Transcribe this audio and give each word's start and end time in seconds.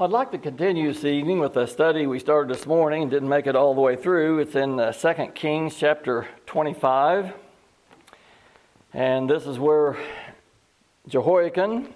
I'd 0.00 0.10
like 0.10 0.30
to 0.30 0.38
continue 0.38 0.92
this 0.92 1.04
evening 1.04 1.40
with 1.40 1.56
a 1.56 1.66
study 1.66 2.06
we 2.06 2.20
started 2.20 2.56
this 2.56 2.66
morning 2.66 3.02
and 3.02 3.10
didn't 3.10 3.28
make 3.28 3.48
it 3.48 3.56
all 3.56 3.74
the 3.74 3.80
way 3.80 3.96
through. 3.96 4.38
It's 4.38 4.54
in 4.54 4.78
uh, 4.78 4.92
2 4.92 5.32
Kings 5.34 5.74
chapter 5.74 6.28
25. 6.46 7.32
And 8.94 9.28
this 9.28 9.44
is 9.44 9.58
where 9.58 9.96
Jehoiachin, 11.08 11.92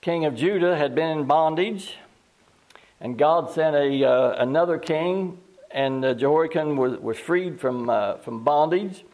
king 0.00 0.24
of 0.24 0.34
Judah, 0.34 0.76
had 0.76 0.96
been 0.96 1.16
in 1.16 1.26
bondage. 1.26 1.94
And 3.00 3.16
God 3.16 3.52
sent 3.52 3.76
a, 3.76 4.04
uh, 4.04 4.42
another 4.42 4.76
king, 4.76 5.38
and 5.70 6.04
uh, 6.04 6.14
Jehoiachin 6.14 6.76
was, 6.76 6.98
was 6.98 7.18
freed 7.20 7.60
from, 7.60 7.88
uh, 7.88 8.16
from 8.16 8.42
bondage. 8.42 9.04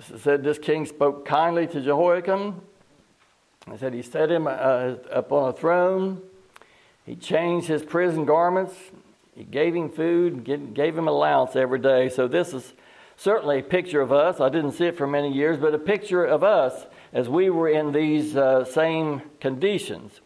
It 0.00 0.18
said 0.18 0.42
this 0.42 0.58
king 0.58 0.86
spoke 0.86 1.26
kindly 1.26 1.68
to 1.68 1.80
Jehoiachin. 1.80 2.60
He 3.70 3.78
said 3.78 3.94
he 3.94 4.02
set 4.02 4.32
him 4.32 4.48
uh, 4.48 4.50
up 5.12 5.30
on 5.30 5.50
a 5.50 5.52
throne 5.52 6.22
he 7.04 7.16
changed 7.16 7.66
his 7.66 7.82
prison 7.82 8.24
garments. 8.24 8.74
He 9.34 9.44
gave 9.44 9.74
him 9.74 9.88
food, 9.90 10.44
gave 10.44 10.96
him 10.96 11.08
allowance 11.08 11.56
every 11.56 11.78
day. 11.78 12.08
So, 12.08 12.28
this 12.28 12.52
is 12.52 12.72
certainly 13.16 13.58
a 13.60 13.62
picture 13.62 14.00
of 14.00 14.12
us. 14.12 14.40
I 14.40 14.48
didn't 14.48 14.72
see 14.72 14.86
it 14.86 14.96
for 14.96 15.06
many 15.06 15.32
years, 15.32 15.58
but 15.58 15.74
a 15.74 15.78
picture 15.78 16.24
of 16.24 16.44
us 16.44 16.86
as 17.12 17.28
we 17.28 17.50
were 17.50 17.68
in 17.68 17.92
these 17.92 18.36
uh, 18.36 18.64
same 18.64 19.22
conditions. 19.40 20.20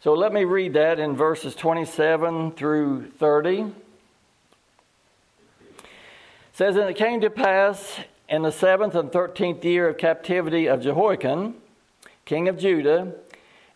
So, 0.00 0.12
let 0.14 0.32
me 0.32 0.44
read 0.44 0.74
that 0.74 0.98
in 0.98 1.16
verses 1.16 1.54
27 1.54 2.52
through 2.52 3.10
30. 3.18 3.60
It 3.60 3.72
says, 6.52 6.76
And 6.76 6.88
it 6.88 6.96
came 6.96 7.20
to 7.22 7.30
pass 7.30 8.00
in 8.28 8.42
the 8.42 8.52
seventh 8.52 8.94
and 8.94 9.10
thirteenth 9.10 9.64
year 9.64 9.88
of 9.88 9.98
captivity 9.98 10.66
of 10.66 10.82
Jehoiachin, 10.82 11.54
king 12.24 12.48
of 12.48 12.58
Judah, 12.58 13.14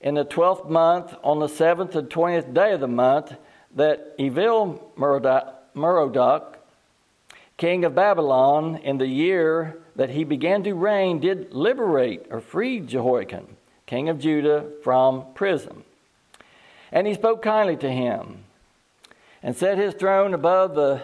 in 0.06 0.14
the 0.14 0.24
twelfth 0.24 0.66
month, 0.66 1.16
on 1.24 1.40
the 1.40 1.48
seventh 1.48 1.96
and 1.96 2.08
twentieth 2.08 2.54
day 2.54 2.70
of 2.70 2.78
the 2.78 2.86
month, 2.86 3.34
that 3.74 4.14
Evil 4.18 4.92
Merodach, 4.96 6.58
king 7.56 7.84
of 7.84 7.96
Babylon, 7.96 8.76
in 8.84 8.98
the 8.98 9.08
year 9.08 9.82
that 9.96 10.10
he 10.10 10.22
began 10.22 10.62
to 10.62 10.74
reign, 10.74 11.18
did 11.18 11.52
liberate 11.52 12.24
or 12.30 12.40
free 12.40 12.78
Jehoiachin, 12.78 13.56
king 13.86 14.08
of 14.08 14.20
Judah, 14.20 14.70
from 14.84 15.24
prison. 15.34 15.82
And 16.92 17.08
he 17.08 17.14
spoke 17.14 17.42
kindly 17.42 17.76
to 17.78 17.90
him, 17.90 18.44
and 19.42 19.56
set 19.56 19.76
his 19.76 19.94
throne 19.94 20.34
above 20.34 20.76
the, 20.76 21.02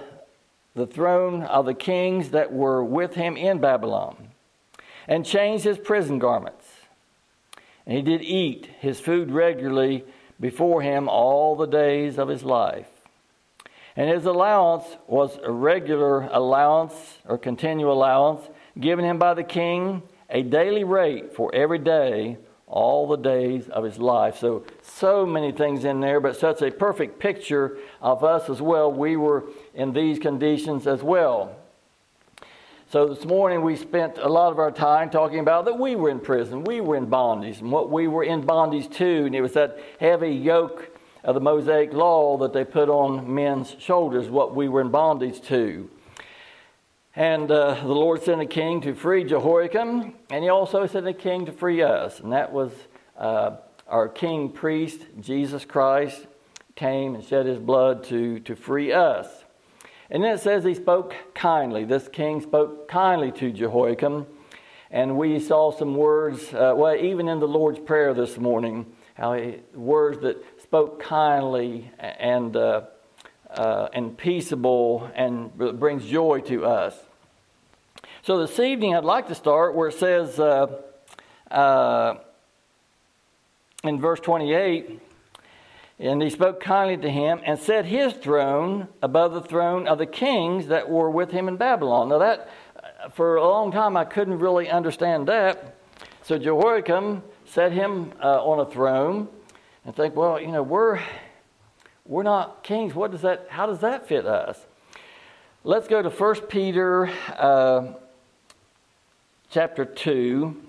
the 0.76 0.86
throne 0.86 1.42
of 1.42 1.66
the 1.66 1.74
kings 1.74 2.30
that 2.30 2.52
were 2.52 2.84
with 2.84 3.14
him 3.14 3.36
in 3.36 3.58
Babylon, 3.58 4.28
and 5.08 5.26
changed 5.26 5.64
his 5.64 5.78
prison 5.78 6.20
garments 6.20 6.81
and 7.86 7.96
he 7.96 8.02
did 8.02 8.22
eat 8.22 8.68
his 8.80 9.00
food 9.00 9.30
regularly 9.30 10.04
before 10.40 10.82
him 10.82 11.08
all 11.08 11.56
the 11.56 11.66
days 11.66 12.18
of 12.18 12.28
his 12.28 12.42
life. 12.42 12.88
And 13.96 14.08
his 14.08 14.24
allowance 14.24 14.84
was 15.06 15.38
a 15.42 15.52
regular 15.52 16.22
allowance 16.32 17.18
or 17.26 17.36
continual 17.36 17.92
allowance 17.92 18.48
given 18.80 19.04
him 19.04 19.18
by 19.18 19.34
the 19.34 19.44
king, 19.44 20.02
a 20.30 20.42
daily 20.42 20.84
rate 20.84 21.34
for 21.34 21.54
every 21.54 21.78
day, 21.78 22.38
all 22.66 23.06
the 23.06 23.16
days 23.16 23.68
of 23.68 23.84
his 23.84 23.98
life. 23.98 24.38
So, 24.38 24.64
so 24.80 25.26
many 25.26 25.52
things 25.52 25.84
in 25.84 26.00
there, 26.00 26.20
but 26.20 26.36
such 26.36 26.62
a 26.62 26.70
perfect 26.70 27.18
picture 27.18 27.76
of 28.00 28.24
us 28.24 28.48
as 28.48 28.62
well. 28.62 28.90
We 28.90 29.16
were 29.16 29.44
in 29.74 29.92
these 29.92 30.18
conditions 30.18 30.86
as 30.86 31.02
well. 31.02 31.54
So 32.92 33.06
this 33.06 33.24
morning 33.24 33.62
we 33.62 33.76
spent 33.76 34.18
a 34.18 34.28
lot 34.28 34.52
of 34.52 34.58
our 34.58 34.70
time 34.70 35.08
talking 35.08 35.38
about 35.38 35.64
that 35.64 35.78
we 35.78 35.96
were 35.96 36.10
in 36.10 36.20
prison, 36.20 36.62
we 36.62 36.82
were 36.82 36.94
in 36.94 37.06
bondage, 37.06 37.60
and 37.60 37.72
what 37.72 37.90
we 37.90 38.06
were 38.06 38.22
in 38.22 38.42
bondage 38.42 38.90
to, 38.98 39.24
and 39.24 39.34
it 39.34 39.40
was 39.40 39.54
that 39.54 39.78
heavy 39.98 40.28
yoke 40.28 40.94
of 41.24 41.34
the 41.34 41.40
Mosaic 41.40 41.94
law 41.94 42.36
that 42.36 42.52
they 42.52 42.66
put 42.66 42.90
on 42.90 43.32
men's 43.32 43.74
shoulders, 43.78 44.28
what 44.28 44.54
we 44.54 44.68
were 44.68 44.82
in 44.82 44.90
bondage 44.90 45.40
to. 45.44 45.88
And 47.16 47.50
uh, 47.50 47.76
the 47.80 47.86
Lord 47.86 48.24
sent 48.24 48.42
a 48.42 48.46
king 48.46 48.82
to 48.82 48.94
free 48.94 49.24
Jehoiachin, 49.24 50.12
and 50.28 50.44
he 50.44 50.50
also 50.50 50.86
sent 50.86 51.08
a 51.08 51.14
king 51.14 51.46
to 51.46 51.52
free 51.52 51.80
us, 51.80 52.20
and 52.20 52.30
that 52.34 52.52
was 52.52 52.72
uh, 53.16 53.52
our 53.88 54.06
king 54.06 54.50
priest, 54.50 55.00
Jesus 55.18 55.64
Christ, 55.64 56.26
came 56.74 57.14
and 57.14 57.24
shed 57.24 57.46
his 57.46 57.58
blood 57.58 58.04
to, 58.04 58.40
to 58.40 58.54
free 58.54 58.92
us. 58.92 59.41
And 60.12 60.22
then 60.22 60.34
it 60.34 60.40
says 60.40 60.62
he 60.62 60.74
spoke 60.74 61.14
kindly. 61.34 61.84
This 61.84 62.06
king 62.06 62.42
spoke 62.42 62.86
kindly 62.86 63.32
to 63.32 63.50
Jehoiachin. 63.50 64.26
And 64.90 65.16
we 65.16 65.40
saw 65.40 65.72
some 65.72 65.96
words, 65.96 66.52
uh, 66.52 66.74
well, 66.76 66.94
even 66.94 67.30
in 67.30 67.40
the 67.40 67.48
Lord's 67.48 67.78
Prayer 67.78 68.12
this 68.12 68.36
morning, 68.36 68.92
how 69.14 69.32
he, 69.32 69.60
words 69.72 70.20
that 70.20 70.44
spoke 70.62 71.00
kindly 71.00 71.90
and, 71.98 72.54
uh, 72.54 72.82
uh, 73.48 73.88
and 73.94 74.18
peaceable 74.18 75.10
and 75.14 75.56
brings 75.56 76.04
joy 76.04 76.40
to 76.40 76.66
us. 76.66 76.94
So 78.20 78.38
this 78.38 78.60
evening, 78.60 78.94
I'd 78.94 79.04
like 79.04 79.28
to 79.28 79.34
start 79.34 79.74
where 79.74 79.88
it 79.88 79.94
says 79.94 80.38
uh, 80.38 80.78
uh, 81.50 82.16
in 83.82 83.98
verse 83.98 84.20
28 84.20 85.00
and 86.02 86.20
he 86.20 86.30
spoke 86.30 86.60
kindly 86.60 86.96
to 86.96 87.08
him 87.08 87.40
and 87.44 87.56
set 87.56 87.84
his 87.84 88.12
throne 88.14 88.88
above 89.02 89.32
the 89.32 89.40
throne 89.40 89.86
of 89.86 89.98
the 89.98 90.06
kings 90.06 90.66
that 90.66 90.90
were 90.90 91.08
with 91.08 91.30
him 91.30 91.46
in 91.46 91.56
Babylon. 91.56 92.08
Now, 92.08 92.18
that, 92.18 92.50
for 93.12 93.36
a 93.36 93.48
long 93.48 93.70
time, 93.70 93.96
I 93.96 94.04
couldn't 94.04 94.40
really 94.40 94.68
understand 94.68 95.28
that. 95.28 95.76
So 96.24 96.38
Jehoiachin 96.38 97.22
set 97.44 97.70
him 97.70 98.12
uh, 98.20 98.44
on 98.44 98.58
a 98.58 98.68
throne 98.68 99.28
and 99.84 99.94
think, 99.94 100.16
well, 100.16 100.40
you 100.40 100.48
know, 100.48 100.64
we're, 100.64 101.00
we're 102.04 102.24
not 102.24 102.64
kings. 102.64 102.96
What 102.96 103.12
does 103.12 103.22
that, 103.22 103.46
how 103.48 103.66
does 103.66 103.78
that 103.78 104.08
fit 104.08 104.26
us? 104.26 104.58
Let's 105.62 105.86
go 105.86 106.02
to 106.02 106.10
1 106.10 106.34
Peter 106.42 107.12
uh, 107.36 107.92
chapter 109.50 109.84
2. 109.84 110.62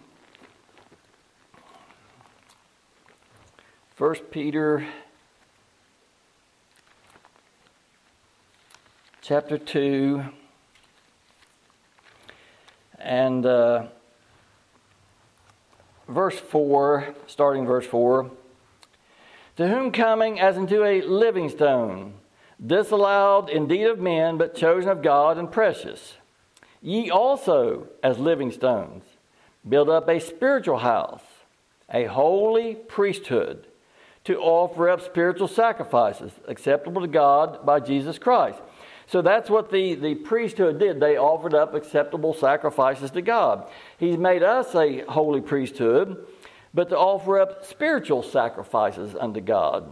1 3.98 4.16
Peter 4.30 4.86
chapter 9.24 9.58
2, 9.58 10.22
and 13.00 13.46
uh, 13.46 13.86
verse 16.10 16.38
4, 16.38 17.16
starting 17.28 17.66
verse 17.66 17.86
4. 17.86 18.30
To 19.56 19.68
whom 19.70 19.94
coming 19.94 20.42
as 20.42 20.58
into 20.58 20.84
a 20.84 21.02
living 21.04 21.48
stone, 21.48 22.16
disallowed 22.66 23.50
indeed 23.50 23.86
of 23.86 23.98
men, 23.98 24.38
but 24.38 24.56
chosen 24.56 24.90
of 24.90 25.02
God 25.02 25.38
and 25.38 25.50
precious. 25.50 26.16
Ye 26.82 27.10
also, 27.10 27.88
as 28.04 28.20
living 28.20 28.52
stones, 28.52 29.06
build 29.68 29.90
up 29.90 30.10
a 30.10 30.20
spiritual 30.20 30.80
house, 30.80 31.24
a 31.90 32.08
holy 32.08 32.76
priesthood, 32.76 33.68
to 34.26 34.38
offer 34.38 34.90
up 34.90 35.00
spiritual 35.00 35.48
sacrifices 35.48 36.34
acceptable 36.46 37.02
to 37.02 37.08
God 37.08 37.66
by 37.66 37.80
Jesus 37.80 38.18
Christ. 38.18 38.60
So 39.08 39.22
that's 39.22 39.50
what 39.50 39.72
the, 39.72 39.96
the 39.96 40.16
priesthood 40.16 40.80
did. 40.80 41.00
They 41.00 41.18
offered 41.18 41.53
up 41.53 41.74
acceptable 41.74 42.34
sacrifices 42.34 43.12
to 43.12 43.22
God. 43.22 43.68
He's 43.97 44.18
made 44.18 44.44
us 44.44 44.74
a 44.75 45.02
holy 45.02 45.41
priesthood, 45.41 46.25
but 46.74 46.90
to 46.90 46.97
offer 46.97 47.40
up 47.40 47.66
spiritual 47.66 48.24
sacrifices 48.24 49.16
unto 49.19 49.42
God. 49.42 49.92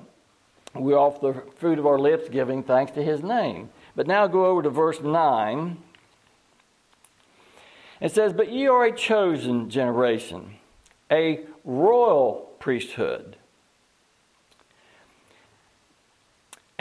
We 0.73 0.93
offer 0.93 1.33
the 1.33 1.51
fruit 1.57 1.79
of 1.79 1.85
our 1.85 1.99
lips, 1.99 2.29
giving 2.29 2.63
thanks 2.63 2.93
to 2.93 3.03
His 3.03 3.21
name. 3.21 3.69
But 3.95 4.07
now 4.07 4.27
go 4.27 4.45
over 4.45 4.61
to 4.63 4.69
verse 4.69 5.01
9. 5.01 5.77
It 7.99 8.11
says, 8.11 8.33
But 8.33 8.51
ye 8.51 8.67
are 8.67 8.85
a 8.85 8.95
chosen 8.95 9.69
generation, 9.69 10.55
a 11.11 11.41
royal 11.65 12.49
priesthood 12.59 13.35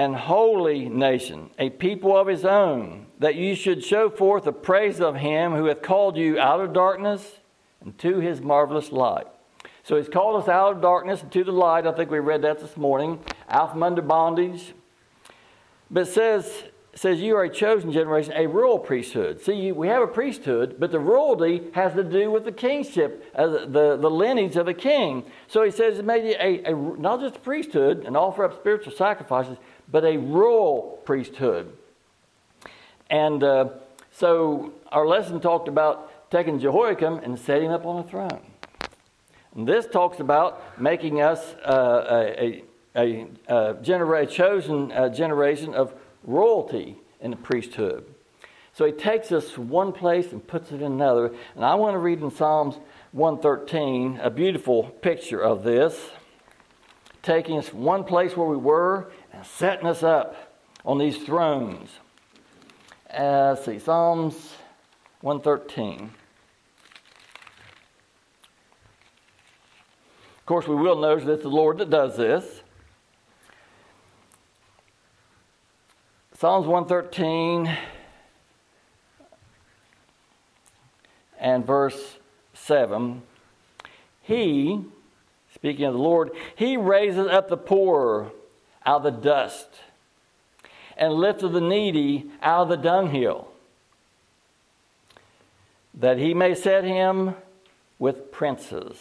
and 0.01 0.17
holy 0.17 0.89
nation, 0.89 1.51
a 1.59 1.69
people 1.69 2.17
of 2.17 2.27
his 2.27 2.47
own, 2.47 3.05
that 3.19 3.35
you 3.35 3.55
should 3.55 3.85
show 3.85 4.09
forth 4.09 4.45
the 4.45 4.53
praise 4.53 4.99
of 4.99 5.17
him 5.17 5.53
who 5.53 5.67
hath 5.67 5.83
called 5.83 6.17
you 6.17 6.39
out 6.39 6.59
of 6.59 6.73
darkness 6.73 7.41
into 7.85 8.19
his 8.19 8.41
marvelous 8.41 8.93
light. 8.93 9.27
So 9.83 9.99
he's 9.99 10.09
called 10.09 10.43
us 10.43 10.49
out 10.49 10.77
of 10.77 10.81
darkness 10.81 11.23
into 11.23 11.45
the 11.45 11.53
light. 11.53 11.87
I 11.87 11.93
think 11.93 12.11
we 12.11 12.19
read 12.19 12.41
that 12.43 12.61
this 12.61 12.79
morning, 12.79 13.23
out 13.51 13.73
from 13.73 13.83
under 13.83 14.01
bondage. 14.01 14.73
But 15.91 16.09
says, 16.09 16.51
says 16.95 17.21
you 17.21 17.37
are 17.37 17.45
a 17.45 17.51
chosen 17.51 17.93
generation, 17.93 18.33
a 18.35 18.47
royal 18.47 18.79
priesthood. 18.79 19.43
See, 19.43 19.71
we 19.71 19.89
have 19.89 20.03
a 20.03 20.07
priesthood, 20.07 20.77
but 20.79 20.93
the 20.93 20.99
royalty 20.99 21.65
has 21.75 21.93
to 21.93 22.05
do 22.05 22.31
with 22.31 22.47
the 22.47 22.53
kingship, 22.53 23.31
uh, 23.35 23.47
the, 23.47 23.99
the 24.01 24.11
lineage 24.11 24.57
of 24.57 24.67
a 24.67 24.75
king. 24.75 25.25
So 25.47 25.63
he 25.63 25.71
says 25.71 25.99
it 25.99 26.07
made 26.07 26.25
you 26.25 26.37
a, 26.41 26.73
a, 26.73 26.75
not 26.75 27.21
just 27.21 27.37
a 27.37 27.41
priesthood 27.41 28.05
and 28.07 28.17
offer 28.17 28.45
up 28.45 28.55
spiritual 28.55 28.95
sacrifices, 28.95 29.59
but 29.91 30.05
a 30.05 30.17
royal 30.17 31.01
priesthood. 31.05 31.77
And 33.09 33.43
uh, 33.43 33.71
so 34.13 34.73
our 34.93 35.07
lesson 35.07 35.41
talked 35.41 35.69
about 35.69 36.31
taking 36.31 36.61
Jehoiachin 36.61 37.25
and 37.25 37.39
setting 37.39 37.67
him 37.67 37.73
up 37.73 37.85
on 37.85 38.05
a 38.05 38.09
throne. 38.09 38.41
And 39.55 39.67
this 39.67 39.87
talks 39.87 40.21
about 40.21 40.81
making 40.81 41.21
us 41.21 41.55
uh, 41.65 42.07
a, 42.39 42.63
a, 42.97 43.27
a, 43.49 43.75
genera- 43.83 44.27
chosen 44.27 44.93
uh, 44.93 45.09
generation 45.09 45.75
of 45.75 45.93
royalty 46.23 46.97
in 47.21 47.33
the 47.33 47.37
priesthood. 47.37 48.05
So 48.73 48.87
he 48.87 48.93
takes 48.93 49.33
us 49.33 49.59
one 49.59 49.93
place 49.93 50.31
and 50.31 50.47
puts 50.47 50.71
it 50.71 50.77
in 50.77 50.93
another. 50.93 51.35
And 51.57 51.65
I 51.65 51.75
want 51.75 51.95
to 51.95 51.99
read 51.99 52.21
in 52.21 52.31
Psalms 52.31 52.77
113 53.13 54.21
a 54.23 54.31
beautiful 54.31 54.85
picture 54.85 55.41
of 55.41 55.65
this, 55.65 56.11
taking 57.23 57.59
us 57.59 57.75
one 57.75 58.05
place 58.05 58.37
where 58.37 58.47
we 58.47 58.57
were 58.57 59.11
setting 59.45 59.87
us 59.87 60.03
up 60.03 60.57
on 60.85 60.99
these 60.99 61.19
thrones. 61.19 61.91
Uh, 63.13 63.55
see, 63.57 63.79
Psalms 63.79 64.35
113. 65.21 66.11
Of 70.39 70.47
course, 70.47 70.67
we 70.67 70.75
will 70.75 71.01
know 71.01 71.17
that 71.19 71.33
it's 71.33 71.43
the 71.43 71.49
Lord 71.49 71.79
that 71.79 71.91
does 71.91 72.17
this. 72.17 72.63
Psalms 76.39 76.67
113 76.67 77.77
and 81.39 81.67
verse 81.67 82.19
7. 82.55 83.23
He, 84.23 84.85
speaking 85.55 85.85
of 85.85 85.95
the 85.95 86.01
Lord, 86.01 86.31
he 86.57 86.77
raises 86.77 87.27
up 87.27 87.49
the 87.49 87.57
poor 87.57 88.33
out 88.85 89.05
of 89.05 89.15
the 89.15 89.21
dust 89.23 89.69
and 90.97 91.15
lifted 91.15 91.49
the 91.49 91.61
needy 91.61 92.31
out 92.43 92.63
of 92.63 92.69
the 92.69 92.77
dunghill, 92.77 93.49
that 95.95 96.19
he 96.19 96.35
may 96.35 96.55
set 96.55 96.85
him 96.85 97.35
with 97.99 98.31
princes, 98.31 98.97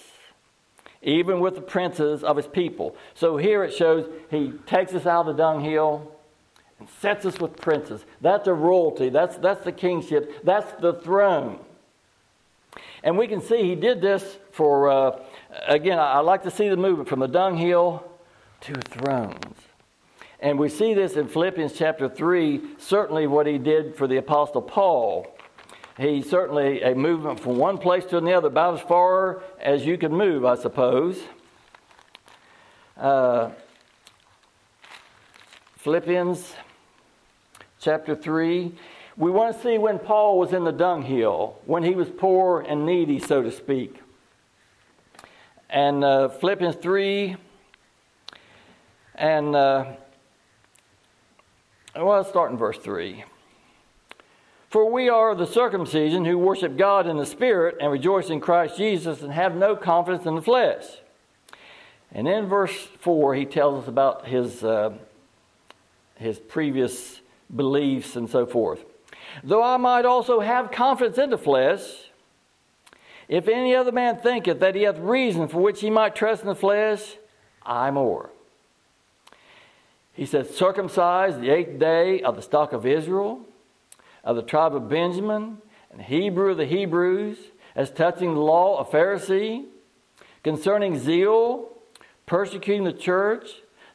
even 1.01 1.39
with 1.39 1.55
the 1.55 1.61
princes 1.61 2.23
of 2.23 2.37
his 2.37 2.47
people. 2.47 2.95
So 3.15 3.37
here 3.37 3.63
it 3.63 3.73
shows 3.73 4.09
he 4.31 4.53
takes 4.65 4.93
us 4.93 5.05
out 5.05 5.27
of 5.27 5.37
the 5.37 5.43
dunghill 5.43 6.11
and 6.79 6.87
sets 7.01 7.25
us 7.25 7.39
with 7.39 7.57
princes. 7.57 8.03
That's 8.21 8.47
a 8.47 8.53
royalty, 8.53 9.09
that's, 9.09 9.37
that's 9.37 9.63
the 9.63 9.71
kingship, 9.71 10.43
that's 10.43 10.71
the 10.81 10.93
throne. 10.93 11.59
And 13.03 13.17
we 13.17 13.27
can 13.27 13.41
see 13.41 13.63
he 13.63 13.75
did 13.75 14.01
this 14.01 14.37
for, 14.51 14.89
uh, 14.89 15.19
again, 15.67 15.99
I, 15.99 16.13
I 16.13 16.19
like 16.19 16.43
to 16.43 16.51
see 16.51 16.69
the 16.69 16.77
movement 16.77 17.07
from 17.07 17.19
the 17.19 17.27
dunghill 17.27 18.03
to 18.61 18.73
thrones. 18.73 19.55
And 20.41 20.57
we 20.57 20.69
see 20.69 20.93
this 20.93 21.17
in 21.17 21.27
Philippians 21.27 21.73
chapter 21.73 22.07
3, 22.07 22.61
certainly 22.77 23.27
what 23.27 23.45
he 23.45 23.57
did 23.57 23.95
for 23.95 24.07
the 24.07 24.17
Apostle 24.17 24.61
Paul. 24.61 25.27
He 25.97 26.21
certainly 26.21 26.81
a 26.81 26.95
movement 26.95 27.41
from 27.41 27.57
one 27.57 27.77
place 27.77 28.05
to 28.05 28.17
another, 28.17 28.47
about 28.47 28.75
as 28.75 28.81
far 28.81 29.43
as 29.59 29.85
you 29.85 29.97
can 29.97 30.13
move, 30.13 30.45
I 30.45 30.55
suppose. 30.55 31.19
Uh, 32.95 33.49
Philippians 35.75 36.55
chapter 37.81 38.15
3. 38.15 38.73
We 39.17 39.31
want 39.31 39.53
to 39.53 39.61
see 39.61 39.77
when 39.77 39.99
Paul 39.99 40.39
was 40.39 40.53
in 40.53 40.63
the 40.63 40.71
dunghill, 40.71 41.59
when 41.65 41.83
he 41.83 41.95
was 41.95 42.09
poor 42.09 42.61
and 42.61 42.85
needy, 42.85 43.19
so 43.19 43.41
to 43.41 43.51
speak. 43.51 43.99
And 45.69 46.01
uh, 46.05 46.29
Philippians 46.29 46.77
3 46.77 47.35
and 49.15 49.53
uh, 49.53 49.85
well, 52.05 52.17
let's 52.17 52.29
start 52.29 52.51
in 52.51 52.57
verse 52.57 52.77
3. 52.77 53.25
For 54.69 54.91
we 54.91 55.09
are 55.09 55.33
the 55.35 55.47
circumcision 55.47 56.25
who 56.25 56.37
worship 56.37 56.77
God 56.77 57.07
in 57.07 57.17
the 57.17 57.25
Spirit 57.25 57.77
and 57.81 57.91
rejoice 57.91 58.29
in 58.29 58.39
Christ 58.39 58.77
Jesus 58.77 59.21
and 59.21 59.33
have 59.33 59.55
no 59.55 59.75
confidence 59.75 60.25
in 60.25 60.35
the 60.35 60.41
flesh. 60.41 60.85
And 62.11 62.27
in 62.27 62.45
verse 62.45 62.87
4, 62.99 63.35
he 63.35 63.45
tells 63.45 63.83
us 63.83 63.89
about 63.89 64.27
his, 64.27 64.63
uh, 64.63 64.93
his 66.15 66.39
previous 66.39 67.21
beliefs 67.53 68.15
and 68.15 68.29
so 68.29 68.45
forth. 68.45 68.85
Though 69.43 69.63
I 69.63 69.77
might 69.77 70.05
also 70.05 70.39
have 70.39 70.71
confidence 70.71 71.17
in 71.17 71.31
the 71.31 71.37
flesh, 71.37 71.81
if 73.27 73.47
any 73.47 73.75
other 73.75 73.91
man 73.91 74.17
thinketh 74.17 74.59
that 74.59 74.75
he 74.75 74.83
hath 74.83 74.97
reason 74.99 75.47
for 75.47 75.59
which 75.59 75.81
he 75.81 75.89
might 75.89 76.15
trust 76.15 76.43
in 76.43 76.47
the 76.47 76.55
flesh, 76.55 77.17
I 77.63 77.91
more. 77.91 78.31
He 80.19 80.25
says, 80.25 80.53
circumcised 80.53 81.39
the 81.39 81.49
eighth 81.49 81.79
day 81.79 82.21
of 82.21 82.35
the 82.35 82.41
stock 82.41 82.73
of 82.73 82.85
Israel, 82.85 83.39
of 84.21 84.35
the 84.35 84.41
tribe 84.41 84.75
of 84.75 84.89
Benjamin, 84.89 85.59
and 85.93 86.01
Hebrew 86.01 86.51
of 86.51 86.57
the 86.57 86.65
Hebrews, 86.65 87.37
as 87.73 87.89
touching 87.89 88.33
the 88.33 88.41
law, 88.41 88.79
a 88.79 88.83
Pharisee, 88.83 89.63
concerning 90.43 90.99
zeal, 90.99 91.69
persecuting 92.25 92.83
the 92.83 92.91
church, 92.91 93.49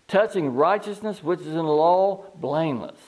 touching 0.08 0.54
righteousness 0.54 1.22
which 1.22 1.40
is 1.40 1.48
in 1.48 1.56
the 1.56 1.62
law, 1.62 2.24
blameless. 2.36 2.98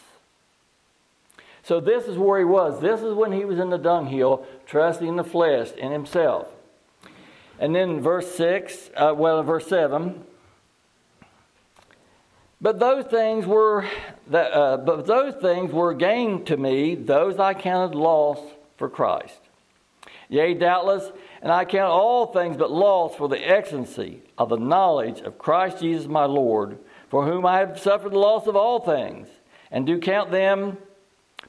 So 1.62 1.80
this 1.80 2.08
is 2.08 2.18
where 2.18 2.38
he 2.38 2.44
was. 2.44 2.82
This 2.82 3.00
is 3.00 3.14
when 3.14 3.32
he 3.32 3.46
was 3.46 3.58
in 3.58 3.70
the 3.70 3.78
dunghill, 3.78 4.46
trusting 4.66 5.08
in 5.08 5.16
the 5.16 5.24
flesh 5.24 5.72
in 5.72 5.90
himself. 5.90 6.48
And 7.58 7.74
then 7.74 8.02
verse 8.02 8.34
6, 8.34 8.90
uh, 8.94 9.14
well, 9.16 9.42
verse 9.42 9.66
7, 9.68 10.22
but 12.60 12.78
those 12.78 13.04
things 13.06 13.46
were 13.46 13.84
uh, 14.32 14.76
but 14.78 15.06
those 15.06 15.34
things 15.34 15.72
were 15.72 15.94
gain 15.94 16.44
to 16.46 16.56
me; 16.56 16.94
those 16.94 17.38
I 17.38 17.54
counted 17.54 17.96
loss 17.96 18.38
for 18.76 18.88
Christ. 18.88 19.40
Yea, 20.28 20.54
doubtless, 20.54 21.12
and 21.40 21.52
I 21.52 21.64
count 21.64 21.92
all 21.92 22.26
things 22.26 22.56
but 22.56 22.70
loss 22.70 23.14
for 23.14 23.28
the 23.28 23.38
excellency 23.38 24.22
of 24.36 24.48
the 24.48 24.56
knowledge 24.56 25.20
of 25.20 25.38
Christ 25.38 25.80
Jesus 25.80 26.08
my 26.08 26.24
Lord, 26.24 26.78
for 27.08 27.24
whom 27.24 27.46
I 27.46 27.58
have 27.58 27.78
suffered 27.78 28.12
the 28.12 28.18
loss 28.18 28.46
of 28.46 28.56
all 28.56 28.80
things, 28.80 29.28
and 29.70 29.86
do 29.86 29.98
count 29.98 30.30
them 30.30 30.78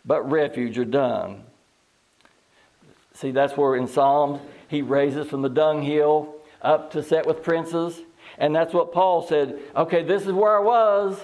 but 0.05 0.29
refuge 0.29 0.77
or 0.77 0.85
dung. 0.85 1.43
See, 3.13 3.31
that's 3.31 3.57
where 3.57 3.75
in 3.75 3.87
Psalms 3.87 4.39
he 4.67 4.81
raises 4.83 5.27
from 5.27 5.41
the 5.41 5.49
dunghill 5.49 6.35
up 6.61 6.91
to 6.91 7.01
set 7.01 7.25
with 7.25 7.41
princes. 7.41 7.99
And 8.37 8.55
that's 8.55 8.73
what 8.73 8.93
Paul 8.93 9.25
said. 9.27 9.59
Okay, 9.75 10.03
this 10.03 10.23
is 10.23 10.31
where 10.31 10.57
I 10.57 10.61
was. 10.61 11.19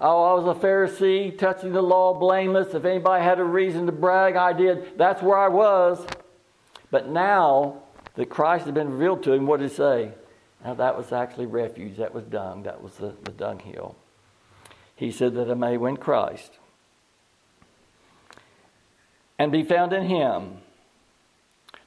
Oh, 0.00 0.24
I 0.24 0.34
was 0.34 0.56
a 0.56 0.58
Pharisee, 0.58 1.36
touching 1.36 1.72
the 1.72 1.82
law, 1.82 2.18
blameless. 2.18 2.72
If 2.72 2.84
anybody 2.84 3.22
had 3.22 3.38
a 3.38 3.44
reason 3.44 3.86
to 3.86 3.92
brag, 3.92 4.36
I 4.36 4.52
did. 4.52 4.96
That's 4.96 5.22
where 5.22 5.36
I 5.36 5.48
was. 5.48 6.06
But 6.90 7.08
now 7.08 7.82
that 8.14 8.30
Christ 8.30 8.64
had 8.64 8.74
been 8.74 8.90
revealed 8.90 9.22
to 9.24 9.32
him, 9.32 9.46
what 9.46 9.60
did 9.60 9.70
he 9.70 9.76
say? 9.76 10.12
Now 10.64 10.74
that 10.74 10.96
was 10.96 11.12
actually 11.12 11.46
refuge. 11.46 11.96
That 11.98 12.14
was 12.14 12.24
dung. 12.24 12.62
That 12.62 12.82
was 12.82 12.94
the, 12.94 13.14
the 13.24 13.32
dunghill. 13.32 13.96
He 14.96 15.10
said 15.10 15.34
that 15.34 15.50
I 15.50 15.54
may 15.54 15.76
win 15.76 15.96
Christ 15.96 16.52
and 19.38 19.50
be 19.50 19.62
found 19.62 19.92
in 19.92 20.04
him, 20.04 20.58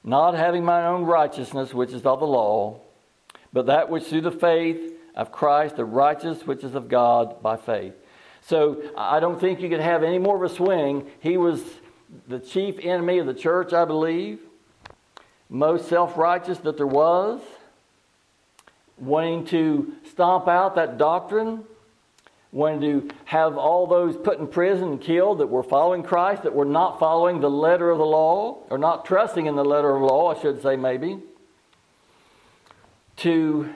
not 0.03 0.33
having 0.33 0.65
my 0.65 0.85
own 0.85 1.03
righteousness, 1.03 1.73
which 1.73 1.91
is 1.91 2.03
of 2.05 2.19
the 2.19 2.27
law 2.27 2.82
but 3.53 3.67
that 3.67 3.89
which 3.89 4.05
through 4.05 4.21
the 4.21 4.31
faith 4.31 4.93
of 5.15 5.31
Christ, 5.31 5.75
the 5.75 5.85
righteous 5.85 6.45
which 6.45 6.63
is 6.63 6.73
of 6.73 6.89
God 6.89 7.41
by 7.41 7.55
faith. 7.55 7.93
So 8.41 8.81
I 8.97 9.19
don't 9.19 9.39
think 9.39 9.61
you 9.61 9.69
could 9.69 9.79
have 9.79 10.03
any 10.03 10.17
more 10.17 10.43
of 10.43 10.51
a 10.51 10.53
swing. 10.53 11.09
He 11.19 11.37
was 11.37 11.63
the 12.27 12.39
chief 12.39 12.77
enemy 12.81 13.19
of 13.19 13.27
the 13.27 13.33
church, 13.33 13.71
I 13.71 13.85
believe, 13.85 14.39
most 15.49 15.87
self 15.87 16.17
righteous 16.17 16.57
that 16.59 16.77
there 16.77 16.87
was, 16.87 17.41
wanting 18.97 19.45
to 19.45 19.93
stomp 20.11 20.47
out 20.47 20.75
that 20.75 20.97
doctrine, 20.97 21.63
wanting 22.51 22.81
to 22.81 23.15
have 23.25 23.57
all 23.57 23.87
those 23.87 24.17
put 24.17 24.39
in 24.39 24.47
prison 24.47 24.93
and 24.93 25.01
killed 25.01 25.39
that 25.39 25.47
were 25.47 25.63
following 25.63 26.03
Christ, 26.03 26.43
that 26.43 26.53
were 26.53 26.65
not 26.65 26.99
following 26.99 27.39
the 27.39 27.49
letter 27.49 27.91
of 27.91 27.97
the 27.97 28.05
law, 28.05 28.63
or 28.69 28.77
not 28.77 29.05
trusting 29.05 29.45
in 29.45 29.55
the 29.55 29.65
letter 29.65 29.95
of 29.95 30.01
the 30.01 30.07
law, 30.07 30.35
I 30.35 30.41
should 30.41 30.61
say, 30.61 30.75
maybe 30.75 31.19
to 33.23 33.73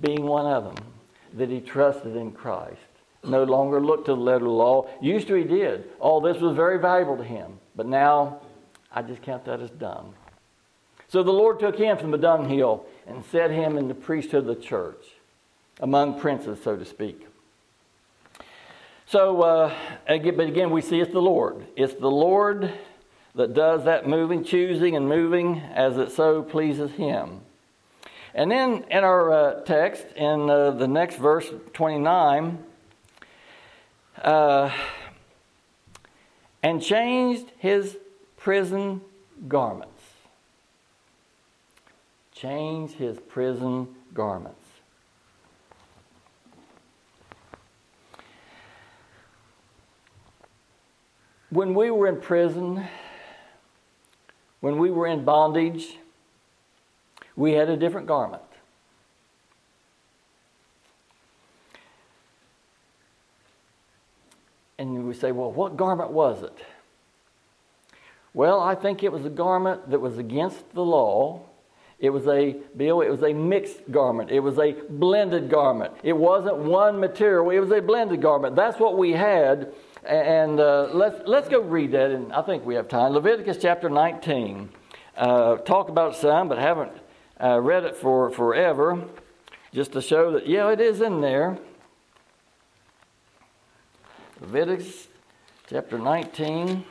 being 0.00 0.24
one 0.24 0.46
of 0.46 0.64
them, 0.64 0.84
that 1.34 1.50
he 1.50 1.60
trusted 1.60 2.16
in 2.16 2.32
Christ. 2.32 2.78
No 3.24 3.44
longer 3.44 3.80
looked 3.80 4.06
to 4.06 4.14
the 4.14 4.20
letter 4.20 4.36
of 4.36 4.42
the 4.42 4.48
law. 4.48 4.88
Used 5.02 5.28
to 5.28 5.34
he 5.34 5.44
did. 5.44 5.90
All 5.98 6.20
this 6.20 6.38
was 6.38 6.56
very 6.56 6.78
valuable 6.78 7.16
to 7.16 7.24
him. 7.24 7.58
But 7.76 7.86
now, 7.86 8.40
I 8.92 9.02
just 9.02 9.22
count 9.22 9.44
that 9.44 9.60
as 9.60 9.70
dung. 9.70 10.14
So 11.08 11.22
the 11.22 11.32
Lord 11.32 11.58
took 11.58 11.76
him 11.76 11.98
from 11.98 12.12
the 12.12 12.18
dunghill 12.18 12.86
and 13.06 13.24
set 13.26 13.50
him 13.50 13.76
in 13.76 13.88
the 13.88 13.94
priesthood 13.94 14.48
of 14.48 14.56
the 14.56 14.62
church, 14.62 15.04
among 15.80 16.20
princes, 16.20 16.62
so 16.62 16.76
to 16.76 16.84
speak. 16.84 17.26
So, 19.06 19.42
uh, 19.42 19.74
but 20.06 20.46
again, 20.46 20.70
we 20.70 20.80
see 20.80 21.00
it's 21.00 21.12
the 21.12 21.20
Lord. 21.20 21.66
It's 21.76 21.94
the 21.94 22.10
Lord 22.10 22.72
that 23.34 23.54
does 23.54 23.84
that 23.84 24.06
moving, 24.06 24.44
choosing, 24.44 24.94
and 24.94 25.08
moving 25.08 25.58
as 25.74 25.98
it 25.98 26.12
so 26.12 26.42
pleases 26.42 26.92
Him. 26.92 27.40
And 28.34 28.50
then 28.50 28.84
in 28.90 29.04
our 29.04 29.32
uh, 29.32 29.60
text, 29.62 30.06
in 30.14 30.48
uh, 30.48 30.70
the 30.72 30.86
next 30.86 31.16
verse 31.16 31.46
29, 31.72 32.58
uh, 34.22 34.70
and 36.62 36.82
changed 36.82 37.50
his 37.58 37.96
prison 38.36 39.00
garments. 39.48 40.02
Changed 42.32 42.94
his 42.94 43.18
prison 43.18 43.88
garments. 44.14 44.56
When 51.50 51.74
we 51.74 51.90
were 51.90 52.06
in 52.06 52.20
prison, 52.20 52.86
when 54.60 54.78
we 54.78 54.90
were 54.90 55.08
in 55.08 55.24
bondage, 55.24 55.96
we 57.36 57.52
had 57.52 57.68
a 57.68 57.76
different 57.76 58.06
garment. 58.06 58.42
And 64.78 65.06
we 65.06 65.12
say, 65.12 65.30
well, 65.30 65.52
what 65.52 65.76
garment 65.76 66.10
was 66.10 66.42
it? 66.42 66.56
Well, 68.32 68.60
I 68.60 68.74
think 68.74 69.02
it 69.02 69.12
was 69.12 69.26
a 69.26 69.30
garment 69.30 69.90
that 69.90 69.98
was 69.98 70.16
against 70.16 70.72
the 70.72 70.84
law. 70.84 71.42
It 71.98 72.10
was 72.10 72.26
a 72.26 72.56
Bill, 72.76 73.02
it 73.02 73.10
was 73.10 73.22
a 73.22 73.34
mixed 73.34 73.90
garment. 73.90 74.30
It 74.30 74.40
was 74.40 74.58
a 74.58 74.72
blended 74.88 75.50
garment. 75.50 75.92
It 76.02 76.14
wasn't 76.14 76.56
one 76.56 76.98
material, 76.98 77.50
it 77.50 77.58
was 77.58 77.72
a 77.72 77.82
blended 77.82 78.22
garment. 78.22 78.56
That's 78.56 78.78
what 78.78 78.96
we 78.96 79.12
had. 79.12 79.74
And 80.04 80.58
uh, 80.58 80.88
let's, 80.94 81.20
let's 81.26 81.50
go 81.50 81.60
read 81.60 81.92
that, 81.92 82.10
and 82.10 82.32
I 82.32 82.40
think 82.40 82.64
we 82.64 82.74
have 82.76 82.88
time. 82.88 83.12
Leviticus 83.12 83.58
chapter 83.60 83.90
19. 83.90 84.70
Uh, 85.14 85.56
talk 85.56 85.90
about 85.90 86.16
some, 86.16 86.48
but 86.48 86.56
haven't 86.56 86.92
uh, 87.42 87.58
read 87.60 87.84
it 87.84 87.96
for 87.96 88.30
forever, 88.30 89.02
just 89.72 89.92
to 89.92 90.02
show 90.02 90.32
that, 90.32 90.46
yeah, 90.46 90.70
it 90.70 90.80
is 90.80 91.00
in 91.00 91.20
there. 91.20 91.58
Leviticus 94.40 95.08
chapter 95.68 95.98
19. 95.98 96.84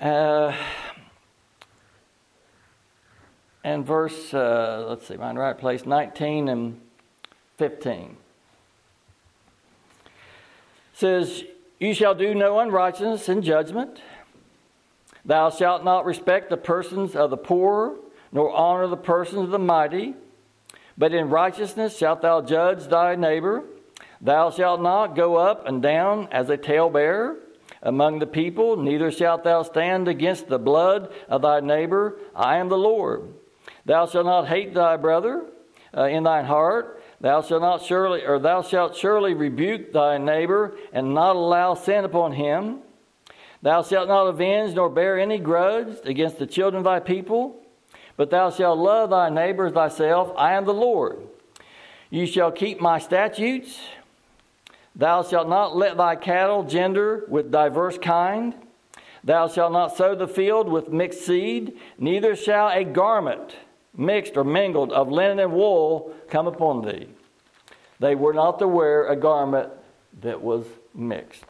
Uh, 0.00 0.54
and 3.62 3.86
verse, 3.86 4.32
uh, 4.32 4.86
let's 4.88 5.06
see, 5.06 5.16
my 5.18 5.32
right 5.32 5.58
place, 5.58 5.84
19 5.84 6.48
and 6.48 6.80
15 7.58 8.16
says, 11.00 11.44
You 11.78 11.94
shall 11.94 12.14
do 12.14 12.34
no 12.34 12.60
unrighteousness 12.60 13.28
in 13.28 13.42
judgment. 13.42 14.00
Thou 15.24 15.50
shalt 15.50 15.84
not 15.84 16.04
respect 16.04 16.50
the 16.50 16.56
persons 16.56 17.16
of 17.16 17.30
the 17.30 17.36
poor, 17.36 17.96
nor 18.32 18.52
honor 18.52 18.86
the 18.86 18.96
persons 18.96 19.44
of 19.44 19.50
the 19.50 19.58
mighty. 19.58 20.14
But 20.96 21.14
in 21.14 21.30
righteousness 21.30 21.96
shalt 21.96 22.22
thou 22.22 22.42
judge 22.42 22.86
thy 22.86 23.16
neighbor. 23.16 23.64
Thou 24.20 24.50
shalt 24.50 24.82
not 24.82 25.16
go 25.16 25.36
up 25.36 25.66
and 25.66 25.82
down 25.82 26.28
as 26.30 26.50
a 26.50 26.56
talebearer 26.56 27.36
among 27.82 28.18
the 28.18 28.26
people, 28.26 28.76
neither 28.76 29.10
shalt 29.10 29.44
thou 29.44 29.62
stand 29.62 30.06
against 30.06 30.48
the 30.48 30.58
blood 30.58 31.12
of 31.28 31.42
thy 31.42 31.60
neighbor. 31.60 32.18
I 32.34 32.58
am 32.58 32.68
the 32.68 32.76
Lord. 32.76 33.32
Thou 33.86 34.06
shalt 34.06 34.26
not 34.26 34.48
hate 34.48 34.74
thy 34.74 34.96
brother 34.96 35.46
uh, 35.96 36.04
in 36.04 36.24
thine 36.24 36.44
heart. 36.44 36.99
Thou 37.20 37.42
shalt 37.42 37.60
not 37.60 37.82
surely, 37.82 38.24
or 38.24 38.38
thou 38.38 38.62
shalt 38.62 38.96
surely 38.96 39.34
rebuke 39.34 39.92
thy 39.92 40.16
neighbor 40.16 40.76
and 40.92 41.12
not 41.12 41.36
allow 41.36 41.74
sin 41.74 42.04
upon 42.04 42.32
him. 42.32 42.78
Thou 43.62 43.82
shalt 43.82 44.08
not 44.08 44.26
avenge 44.26 44.74
nor 44.74 44.88
bear 44.88 45.18
any 45.18 45.38
grudge 45.38 45.98
against 46.04 46.38
the 46.38 46.46
children 46.46 46.78
of 46.78 46.84
thy 46.84 46.98
people, 46.98 47.56
but 48.16 48.30
thou 48.30 48.50
shalt 48.50 48.78
love 48.78 49.10
thy 49.10 49.28
neighbor 49.28 49.66
as 49.66 49.74
thyself. 49.74 50.32
I 50.36 50.54
am 50.54 50.64
the 50.64 50.72
Lord. 50.72 51.18
You 52.08 52.24
shall 52.24 52.50
keep 52.50 52.80
my 52.80 52.98
statutes. 52.98 53.78
Thou 54.96 55.22
shalt 55.22 55.48
not 55.48 55.76
let 55.76 55.98
thy 55.98 56.16
cattle 56.16 56.62
gender 56.62 57.26
with 57.28 57.50
diverse 57.50 57.98
kind. 57.98 58.54
Thou 59.22 59.46
shalt 59.48 59.72
not 59.72 59.94
sow 59.94 60.14
the 60.14 60.26
field 60.26 60.70
with 60.70 60.88
mixed 60.88 61.26
seed, 61.26 61.78
neither 61.98 62.34
shall 62.34 62.70
a 62.70 62.82
garment 62.82 63.54
mixed 63.96 64.36
or 64.36 64.44
mingled 64.44 64.92
of 64.92 65.10
linen 65.10 65.38
and 65.38 65.52
wool 65.52 66.14
come 66.28 66.46
upon 66.46 66.82
thee. 66.82 67.08
They 67.98 68.14
were 68.14 68.32
not 68.32 68.58
to 68.60 68.68
wear 68.68 69.08
a 69.08 69.16
garment 69.16 69.70
that 70.22 70.40
was 70.40 70.64
mixed. 70.94 71.44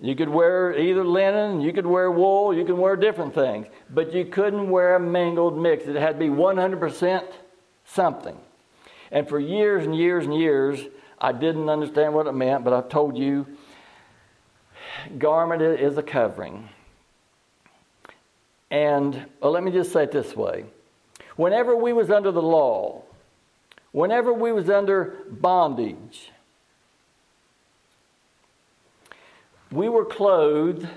You 0.00 0.14
could 0.14 0.28
wear 0.28 0.78
either 0.78 1.04
linen, 1.04 1.62
you 1.62 1.72
could 1.72 1.86
wear 1.86 2.10
wool, 2.10 2.54
you 2.54 2.66
could 2.66 2.76
wear 2.76 2.96
different 2.96 3.34
things, 3.34 3.66
but 3.88 4.12
you 4.12 4.26
couldn't 4.26 4.68
wear 4.68 4.96
a 4.96 5.00
mingled 5.00 5.58
mix. 5.58 5.86
It 5.86 5.96
had 5.96 6.18
to 6.18 6.18
be 6.18 6.28
100% 6.28 7.24
something. 7.86 8.36
And 9.10 9.26
for 9.26 9.40
years 9.40 9.86
and 9.86 9.96
years 9.96 10.26
and 10.26 10.34
years, 10.34 10.80
I 11.18 11.32
didn't 11.32 11.70
understand 11.70 12.12
what 12.12 12.26
it 12.26 12.32
meant, 12.32 12.62
but 12.62 12.74
I've 12.74 12.90
told 12.90 13.16
you 13.16 13.46
garment 15.18 15.62
is 15.62 15.96
a 15.96 16.02
covering. 16.02 16.68
And 18.70 19.26
well, 19.40 19.52
let 19.52 19.62
me 19.62 19.70
just 19.70 19.92
say 19.92 20.02
it 20.02 20.12
this 20.12 20.36
way. 20.36 20.66
Whenever 21.36 21.76
we 21.76 21.92
was 21.92 22.10
under 22.10 22.32
the 22.32 22.42
law, 22.42 23.02
whenever 23.92 24.32
we 24.32 24.52
was 24.52 24.68
under 24.70 25.18
bondage, 25.28 26.30
we 29.70 29.88
were 29.88 30.04
clothed 30.04 30.88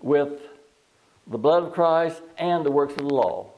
with 0.00 0.40
the 1.26 1.38
blood 1.38 1.64
of 1.64 1.72
Christ 1.72 2.22
and 2.38 2.64
the 2.64 2.70
works 2.70 2.92
of 2.92 3.08
the 3.08 3.14
law. 3.14 3.50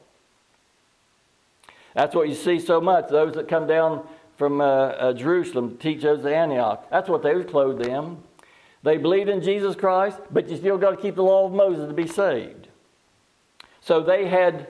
That's 1.93 2.15
what 2.15 2.29
you 2.29 2.35
see 2.35 2.59
so 2.59 2.79
much. 2.79 3.09
Those 3.09 3.33
that 3.33 3.47
come 3.47 3.67
down 3.67 4.07
from 4.37 4.61
uh, 4.61 4.65
uh, 4.65 5.13
Jerusalem 5.13 5.71
to 5.71 5.77
teach 5.77 6.01
those 6.01 6.23
at 6.25 6.31
Antioch, 6.31 6.87
that's 6.89 7.09
what 7.09 7.23
they 7.23 7.35
was 7.35 7.45
clothed 7.45 7.85
in. 7.85 8.17
They 8.83 8.97
believed 8.97 9.29
in 9.29 9.41
Jesus 9.41 9.75
Christ, 9.75 10.17
but 10.31 10.49
you 10.49 10.55
still 10.55 10.77
got 10.77 10.91
to 10.91 10.97
keep 10.97 11.15
the 11.15 11.23
law 11.23 11.45
of 11.45 11.51
Moses 11.51 11.87
to 11.87 11.93
be 11.93 12.07
saved. 12.07 12.68
So 13.81 14.01
they 14.01 14.27
had 14.27 14.67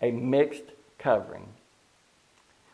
a 0.00 0.10
mixed 0.10 0.64
covering. 0.98 1.48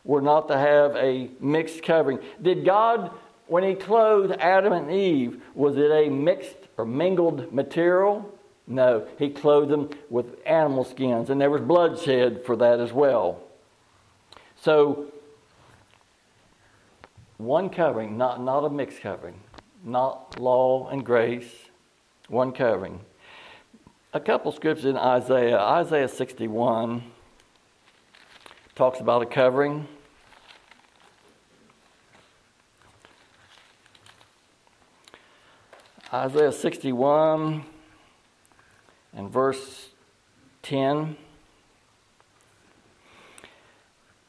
We're 0.04 0.21
not 0.21 0.49
to 0.49 0.59
have 0.59 0.97
a 0.97 1.31
mixed 1.40 1.83
covering. 1.83 2.19
Did 2.40 2.64
God 2.64 3.12
when 3.52 3.64
he 3.64 3.75
clothed 3.75 4.33
Adam 4.40 4.73
and 4.73 4.90
Eve, 4.90 5.42
was 5.54 5.76
it 5.76 5.90
a 5.90 6.09
mixed 6.09 6.57
or 6.78 6.87
mingled 6.87 7.52
material? 7.52 8.33
No, 8.66 9.07
he 9.19 9.28
clothed 9.28 9.71
them 9.71 9.90
with 10.09 10.38
animal 10.47 10.85
skins, 10.85 11.28
and 11.28 11.38
there 11.38 11.50
was 11.50 11.61
bloodshed 11.61 12.47
for 12.47 12.57
that 12.57 12.81
as 12.81 12.95
well. 12.95 13.42
So, 14.57 15.12
one 17.37 17.69
covering, 17.69 18.16
not, 18.16 18.40
not 18.40 18.64
a 18.64 18.71
mixed 18.71 19.00
covering, 19.00 19.40
not 19.85 20.40
law 20.40 20.88
and 20.88 21.04
grace, 21.04 21.52
one 22.28 22.52
covering. 22.52 23.00
A 24.14 24.21
couple 24.21 24.52
scriptures 24.52 24.85
in 24.85 24.99
Isaiah. 24.99 25.59
Isaiah 25.59 26.07
61 26.07 27.02
talks 28.75 29.00
about 29.00 29.23
a 29.23 29.26
covering. 29.26 29.88
Isaiah 36.12 36.52
61 36.52 37.64
and 39.14 39.31
verse 39.31 39.88
10. 40.62 41.16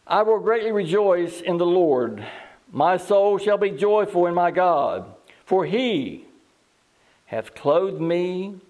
I 0.08 0.22
will 0.22 0.40
greatly 0.40 0.72
rejoice 0.72 1.42
in 1.42 1.58
the 1.58 1.66
Lord. 1.66 2.26
My 2.72 2.96
soul 2.96 3.38
shall 3.38 3.58
be 3.58 3.72
joyful 3.72 4.28
in 4.28 4.34
my 4.34 4.50
God, 4.52 5.14
for 5.44 5.66
he 5.66 6.24
hath 7.26 7.54
clothed 7.54 8.00
me 8.00 8.62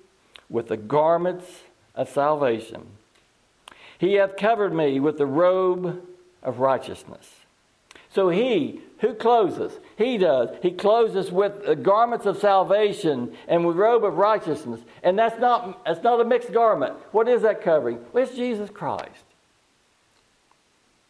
with 0.54 0.68
the 0.70 0.78
garments 0.78 1.64
of 1.96 2.08
salvation. 2.08 2.86
He 3.98 4.14
hath 4.14 4.38
covered 4.38 4.74
me 4.74 5.00
with 5.00 5.18
the 5.18 5.26
robe 5.26 6.06
of 6.44 6.60
righteousness. 6.60 7.30
So 8.14 8.30
he 8.30 8.82
who 9.00 9.16
clothes 9.16 9.60
us, 9.60 9.74
he 9.98 10.18
does. 10.18 10.50
He 10.62 10.70
clothes 10.72 11.16
us 11.16 11.32
with 11.32 11.66
the 11.66 11.76
garments 11.76 12.28
of 12.28 12.38
salvation 12.38 13.36
and 13.48 13.66
with 13.66 13.76
robe 13.76 14.06
of 14.06 14.18
righteousness. 14.18 14.82
And 15.02 15.18
that's 15.18 15.40
not, 15.40 15.84
that's 15.86 16.04
not 16.04 16.22
a 16.22 16.26
mixed 16.26 16.54
garment. 16.54 16.94
What 17.12 17.28
is 17.28 17.42
that 17.42 17.64
covering? 17.64 18.00
Well, 18.14 18.24
it's 18.24 18.36
Jesus 18.36 18.70
Christ. 18.70 19.26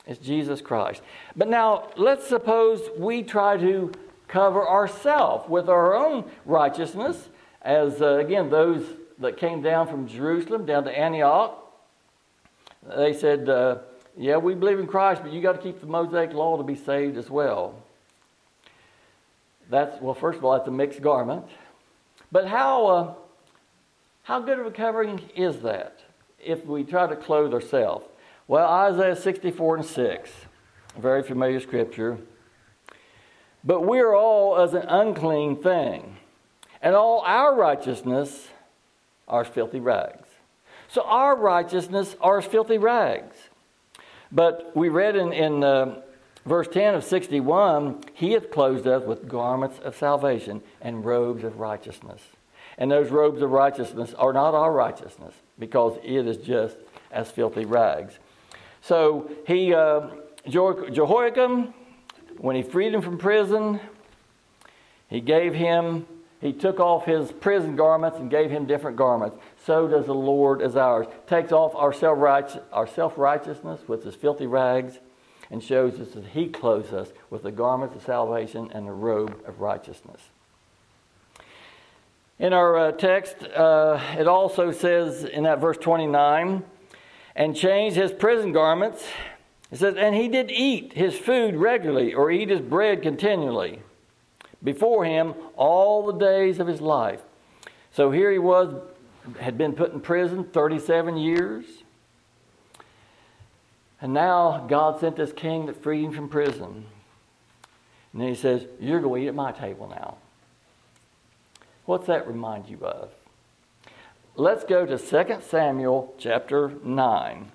It's 0.07 0.25
Jesus 0.25 0.62
Christ. 0.62 1.01
But 1.35 1.50
now, 1.50 1.89
let's 1.97 2.27
suppose 2.27 2.81
we 2.97 3.23
try 3.23 3.57
to 3.57 3.91
cover 4.29 4.67
ourselves 4.67 5.50
with 5.50 5.67
our 5.67 5.93
own 5.93 6.29
righteousness, 6.45 7.27
as 7.62 8.01
uh, 8.01 8.15
again, 8.15 8.50
those 8.50 8.83
that 9.20 9.38
came 9.38 9.62
down 9.62 9.88
from 9.88 10.08
Jerusalem 10.08 10.65
down 10.65 10.84
to 10.86 10.98
Antioch, 10.98 11.60
they 12.96 13.13
said, 13.13 13.50
uh, 13.50 13.77
Yeah, 14.17 14.38
we 14.38 14.55
believe 14.55 14.79
in 14.79 14.88
Christ, 14.88 15.22
but 15.24 15.32
you 15.32 15.41
got 15.41 15.53
to 15.53 15.62
keep 15.62 15.79
the 15.79 15.88
Mosaic 15.88 16.34
law 16.34 16.58
to 16.58 16.63
be 16.63 16.75
saved 16.75 17.17
as 17.17 17.29
well. 17.29 17.75
That's, 19.70 20.00
well, 20.01 20.13
first 20.13 20.38
of 20.38 20.46
all, 20.46 20.53
that's 20.53 20.67
a 20.67 20.72
mixed 20.72 21.01
garment. 21.01 21.46
But 22.32 22.48
how, 22.48 22.88
uh, 22.88 23.13
how 24.24 24.39
good 24.41 24.60
of 24.60 24.65
a 24.65 24.72
covering 24.72 25.22
is 25.36 25.62
that 25.62 26.00
if 26.43 26.65
we 26.65 26.84
try 26.84 27.08
to 27.08 27.15
clothe 27.15 27.53
ourselves? 27.53 28.05
Well, 28.48 28.67
Isaiah 28.67 29.15
64 29.15 29.77
and 29.77 29.86
6, 29.86 30.32
very 30.98 31.24
familiar 31.24 31.60
scripture. 31.60 32.17
But 33.63 33.82
we 33.88 34.00
are 34.00 34.13
all 34.13 34.60
as 34.60 34.74
an 34.74 34.84
unclean 34.89 35.63
thing, 35.63 36.17
and 36.82 36.96
all 36.96 37.22
our 37.22 37.55
righteousness 37.55 38.50
are 39.27 39.46
filthy 39.46 39.80
rags. 39.80 40.27
So 40.88 41.01
our 41.03 41.36
righteousness 41.36 42.15
are 42.22 42.42
filthy 42.42 42.77
rags. 42.77 43.36
But 44.32 44.75
we 44.75 44.89
read 44.89 45.15
in, 45.15 45.32
in 45.34 45.63
uh, 45.63 46.01
verse 46.46 46.68
10 46.68 46.96
of 46.96 47.03
61 47.03 48.03
He 48.13 48.32
hath 48.32 48.51
clothed 48.51 48.88
us 48.88 49.03
with 49.03 49.27
garments 49.27 49.80
of 49.80 49.96
salvation 49.96 50.62
and 50.82 51.06
robes 51.06 51.44
of 51.44 51.60
righteousness. 51.60 52.22
And 52.77 52.92
those 52.92 53.10
robes 53.10 53.42
of 53.42 53.51
righteousness 53.51 54.13
are 54.15 54.34
not 54.34 54.56
our 54.56 54.72
righteousness 54.72 55.36
because 55.60 55.98
it 56.03 56.27
is 56.27 56.38
just 56.38 56.77
as 57.12 57.30
filthy 57.30 57.65
rags. 57.65 58.18
So 58.82 59.32
he, 59.46 59.74
uh, 59.74 60.10
Jehoiachin, 60.48 61.74
when 62.38 62.56
he 62.56 62.63
freed 62.63 62.94
him 62.94 63.01
from 63.01 63.18
prison, 63.18 63.80
he 65.08 65.22
gave 65.22 65.53
him, 65.53 66.08
he 66.43 66.51
took 66.51 66.81
off 66.81 67.05
his 67.05 67.31
prison 67.31 67.77
garments 67.77 68.19
and 68.19 68.29
gave 68.29 68.51
him 68.51 68.65
different 68.65 68.97
garments. 68.97 69.38
So 69.65 69.88
does 69.88 70.07
the 70.07 70.13
Lord 70.13 70.62
as 70.62 70.75
ours. 70.75 71.07
Takes 71.25 71.53
off 71.53 71.73
our 71.73 71.93
self 71.93 73.17
righteousness 73.17 73.79
with 73.88 74.03
his 74.03 74.13
filthy 74.13 74.45
rags 74.45 75.00
and 75.50 75.63
shows 75.63 76.01
us 76.01 76.09
that 76.09 76.27
he 76.27 76.50
clothes 76.50 76.91
us 76.91 77.13
with 77.29 77.43
the 77.43 77.51
garments 77.51 77.95
of 77.95 78.03
salvation 78.03 78.69
and 78.73 78.85
the 78.85 78.91
robe 78.91 79.41
of 79.47 79.62
righteousness. 79.62 80.19
In 82.39 82.51
our 82.51 82.77
uh, 82.77 82.91
text, 82.91 83.41
uh, 83.43 83.97
it 84.17 84.27
also 84.27 84.71
says 84.71 85.23
in 85.23 85.43
that 85.45 85.62
verse 85.62 85.77
29 85.77 86.62
and 87.38 87.55
changed 87.55 87.95
his 87.95 88.12
prison 88.12 88.51
garments. 88.51 89.07
It 89.71 89.77
says, 89.77 89.95
and 89.95 90.13
he 90.13 90.27
did 90.27 90.51
eat 90.51 90.91
his 90.91 91.17
food 91.17 91.55
regularly 91.55 92.13
or 92.13 92.31
eat 92.31 92.50
his 92.50 92.59
bread 92.59 93.01
continually 93.01 93.79
before 94.63 95.05
him 95.05 95.34
all 95.55 96.05
the 96.05 96.17
days 96.17 96.60
of 96.60 96.67
his 96.67 96.82
life. 96.82 97.22
So 97.91 98.12
here 98.12 98.32
he 98.32 98.39
was, 98.39 98.74
had 99.39 99.58
been 99.58 99.74
put 99.74 99.93
in 99.93 100.00
prison 100.00 100.46
37 100.46 101.17
years. 101.17 101.65
And 104.01 104.13
now 104.13 104.65
God 104.67 105.00
sent 105.00 105.15
this 105.15 105.32
king 105.32 105.67
that 105.67 105.82
freed 105.82 106.05
him 106.05 106.12
from 106.12 106.29
prison. 106.29 106.86
And 108.12 108.22
then 108.22 108.27
he 108.27 108.36
says, 108.36 108.65
You're 108.79 109.00
going 109.00 109.22
to 109.22 109.25
eat 109.25 109.29
at 109.29 109.36
my 109.36 109.51
table 109.51 109.88
now. 109.88 110.17
What's 111.86 112.08
that 112.08 112.27
remind 112.27 112.70
you 112.70 112.79
of? 112.82 113.10
Let's 114.36 114.63
go 114.63 114.86
to 114.86 114.98
2 114.98 115.38
Samuel 115.48 116.15
chapter 116.17 116.74
9. 116.84 117.51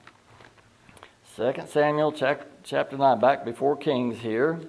2 1.36 1.52
Samuel 1.66 2.12
chapter 2.12 2.96
9, 2.96 3.20
back 3.20 3.44
before 3.44 3.76
Kings 3.76 4.18
here. 4.18 4.60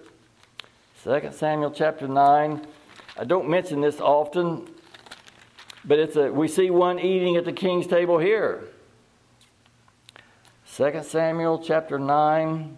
2 1.03 1.29
Samuel 1.31 1.71
chapter 1.71 2.09
9. 2.09 2.67
I 3.17 3.23
don't 3.23 3.47
mention 3.47 3.79
this 3.79 4.01
often, 4.01 4.67
but 5.85 5.97
it's 5.97 6.17
a, 6.17 6.29
we 6.29 6.49
see 6.49 6.69
one 6.69 6.99
eating 6.99 7.37
at 7.37 7.45
the 7.45 7.53
king's 7.53 7.87
table 7.87 8.19
here. 8.19 8.65
2 10.75 10.99
Samuel 11.03 11.59
chapter 11.59 11.99
9. 11.99 12.77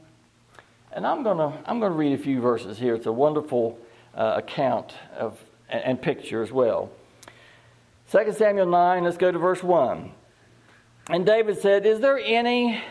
And 0.92 1.08
I'm 1.08 1.24
going 1.24 1.38
to 1.38 1.58
I'm 1.68 1.82
to 1.82 1.90
read 1.90 2.13
a 2.13 2.22
few 2.22 2.42
verses 2.42 2.78
here. 2.78 2.94
It's 2.94 3.08
a 3.08 3.12
wonderful 3.12 3.80
uh, 4.13 4.34
account 4.36 4.94
of, 5.18 5.40
and, 5.68 5.84
and 5.84 6.01
picture 6.01 6.44
as 6.44 6.51
well. 6.51 6.92
2 8.12 8.34
Samuel 8.34 8.68
9, 8.68 9.04
let's 9.04 9.18
go 9.18 9.32
to 9.32 9.40
verse 9.40 9.63
1. 9.63 10.12
And 11.10 11.25
David 11.25 11.58
said, 11.60 11.88
Is 11.88 12.01
there 12.01 12.20
any 12.20 12.84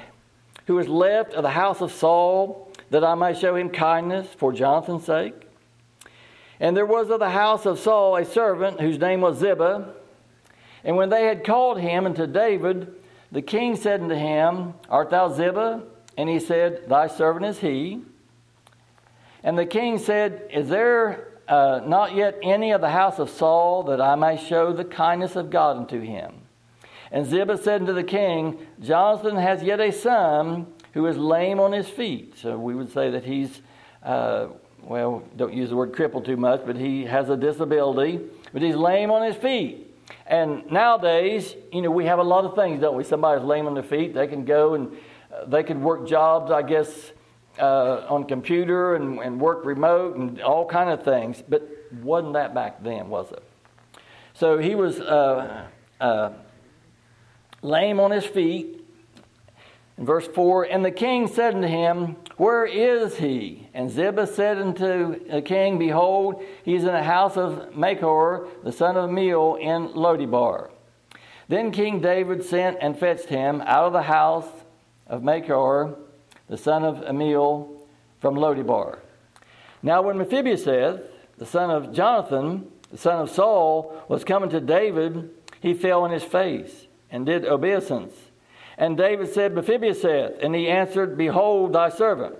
who 0.67 0.81
is 0.81 0.89
left 0.89 1.35
of 1.35 1.45
the 1.45 1.51
house 1.51 1.81
of 1.81 1.93
Saul 1.93 2.70
that 2.91 3.05
I 3.05 3.15
may 3.15 3.35
show 3.35 3.57
him 3.57 3.71
kindness 3.71 4.29
for 4.37 4.53
Jonathan's 4.53 5.05
sake? 5.05 5.35
And 6.59 6.77
there 6.77 6.87
was 6.87 7.11
of 7.11 7.21
the 7.21 7.31
house 7.31 7.67
of 7.67 7.79
Saul 7.79 8.17
a 8.17 8.25
servant 8.25 8.81
whose 8.81 8.99
name 8.99 9.23
was 9.23 9.39
Ziba. 9.39 9.95
And 10.85 10.97
when 10.97 11.09
they 11.09 11.25
had 11.25 11.45
called 11.45 11.81
him 11.81 12.05
unto 12.05 12.27
David, 12.27 12.95
the 13.33 13.43
king 13.43 13.77
said 13.77 14.01
unto 14.01 14.15
him, 14.15 14.75
Art 14.89 15.11
thou 15.11 15.29
Ziba? 15.33 15.83
And 16.17 16.29
he 16.29 16.39
said, 16.39 16.89
Thy 16.89 17.07
servant 17.07 17.47
is 17.47 17.59
he. 17.61 18.03
And 19.43 19.59
the 19.59 19.67
king 19.67 19.99
said, 19.99 20.49
Is 20.53 20.69
there 20.69 21.31
uh, 21.51 21.81
not 21.85 22.15
yet 22.15 22.39
any 22.43 22.71
of 22.71 22.81
the 22.81 22.91
house 22.91 23.19
of 23.19 23.29
Saul, 23.29 23.83
that 23.85 24.01
I 24.01 24.15
may 24.15 24.37
show 24.37 24.73
the 24.73 24.85
kindness 24.85 25.35
of 25.35 25.51
God 25.51 25.77
unto 25.79 26.01
him. 26.01 26.33
And 27.11 27.27
Ziba 27.27 27.59
said 27.59 27.81
unto 27.81 27.93
the 27.93 28.05
king, 28.05 28.65
Jonathan 28.81 29.37
has 29.37 29.61
yet 29.65 29.81
a 29.81 29.91
son 29.91 30.69
who 30.93 31.07
is 31.07 31.17
lame 31.17 31.61
on 31.61 31.73
his 31.73 31.89
feet. 31.89 32.35
So 32.39 32.59
we 32.59 32.75
would 32.75 32.93
say 32.93 33.11
that 33.11 33.25
he's, 33.25 33.63
uh, 34.03 34.49
well, 34.83 35.23
don't 35.37 35.55
use 35.55 35.71
the 35.71 35.77
word 35.77 35.93
crippled 35.93 36.25
too 36.25 36.37
much, 36.37 36.63
but 36.67 36.77
he 36.77 37.05
has 37.05 37.29
a 37.29 37.37
disability, 37.37 38.21
but 38.53 38.63
he's 38.63 38.75
lame 38.75 39.11
on 39.11 39.23
his 39.23 39.37
feet. 39.37 39.87
And 40.27 40.71
nowadays, 40.71 41.55
you 41.73 41.83
know, 41.83 41.91
we 41.91 42.07
have 42.07 42.19
a 42.19 42.25
lot 42.25 42.45
of 42.45 42.55
things, 42.55 42.81
don't 42.81 42.97
we? 42.97 43.05
Somebody's 43.05 43.45
lame 43.45 43.67
on 43.67 43.75
their 43.75 43.83
feet, 43.83 44.15
they 44.15 44.27
can 44.27 44.45
go 44.45 44.75
and 44.75 44.97
uh, 45.33 45.45
they 45.47 45.63
can 45.63 45.83
work 45.83 46.09
jobs, 46.09 46.51
I 46.51 46.63
guess, 46.63 47.13
uh, 47.59 48.07
on 48.09 48.25
computer 48.25 48.95
and, 48.95 49.19
and 49.21 49.41
work 49.41 49.65
remote 49.65 50.17
and 50.17 50.41
all 50.41 50.67
kind 50.67 50.91
of 50.91 51.05
things. 51.05 51.43
But 51.47 51.69
wasn't 52.03 52.35
that 52.35 52.55
back 52.55 52.83
then, 52.83 53.09
was 53.09 53.31
it? 53.33 53.43
So 54.35 54.59
he 54.59 54.75
was 54.75 55.01
uh, 55.01 55.67
uh, 56.01 56.31
lame 57.63 58.01
on 58.01 58.11
his 58.11 58.25
feet. 58.25 58.80
In 60.01 60.07
verse 60.07 60.27
4, 60.27 60.65
and 60.65 60.83
the 60.83 60.91
king 60.91 61.29
said 61.29 61.55
unto 61.55 61.69
him, 61.69 62.17
Where 62.39 62.65
is 62.65 63.19
he? 63.19 63.69
And 63.75 63.91
Ziba 63.91 64.27
said 64.27 64.57
unto 64.57 65.29
the 65.29 65.43
king, 65.43 65.79
Behold, 65.79 66.43
he 66.65 66.75
is 66.75 66.85
in 66.85 66.93
the 66.93 67.03
house 67.03 67.37
of 67.37 67.77
Machir, 67.77 68.47
the 68.65 68.73
son 68.73 68.97
of 68.97 69.11
Ammiel, 69.11 69.61
in 69.61 69.89
Lodibar. 69.89 70.71
Then 71.49 71.71
King 71.71 72.01
David 72.01 72.43
sent 72.43 72.79
and 72.81 72.99
fetched 72.99 73.27
him 73.27 73.61
out 73.67 73.85
of 73.85 73.93
the 73.93 74.05
house 74.05 74.49
of 75.07 75.23
Machir, 75.23 75.95
the 76.49 76.57
son 76.57 76.83
of 76.83 77.05
Ammiel 77.05 77.69
from 78.21 78.37
Lodibar. 78.37 79.01
Now, 79.83 80.01
when 80.01 80.17
Mephibosheth, 80.17 81.03
the 81.37 81.47
son 81.47 81.71
of 81.71 81.93
Jonathan, 81.93 82.71
the 82.91 82.97
son 82.97 83.21
of 83.21 83.29
Saul, 83.29 84.03
was 84.09 84.25
coming 84.25 84.49
to 84.49 84.63
David, 84.63 85.29
he 85.61 85.75
fell 85.75 86.05
on 86.05 86.11
his 86.11 86.25
face 86.25 86.87
and 87.11 87.27
did 87.27 87.45
obeisance. 87.45 88.30
And 88.81 88.97
David 88.97 89.29
said, 89.29 89.55
Mephibosheth, 89.55 90.43
and 90.43 90.55
he 90.55 90.67
answered, 90.67 91.19
Behold 91.19 91.75
thy 91.75 91.91
servant. 91.91 92.35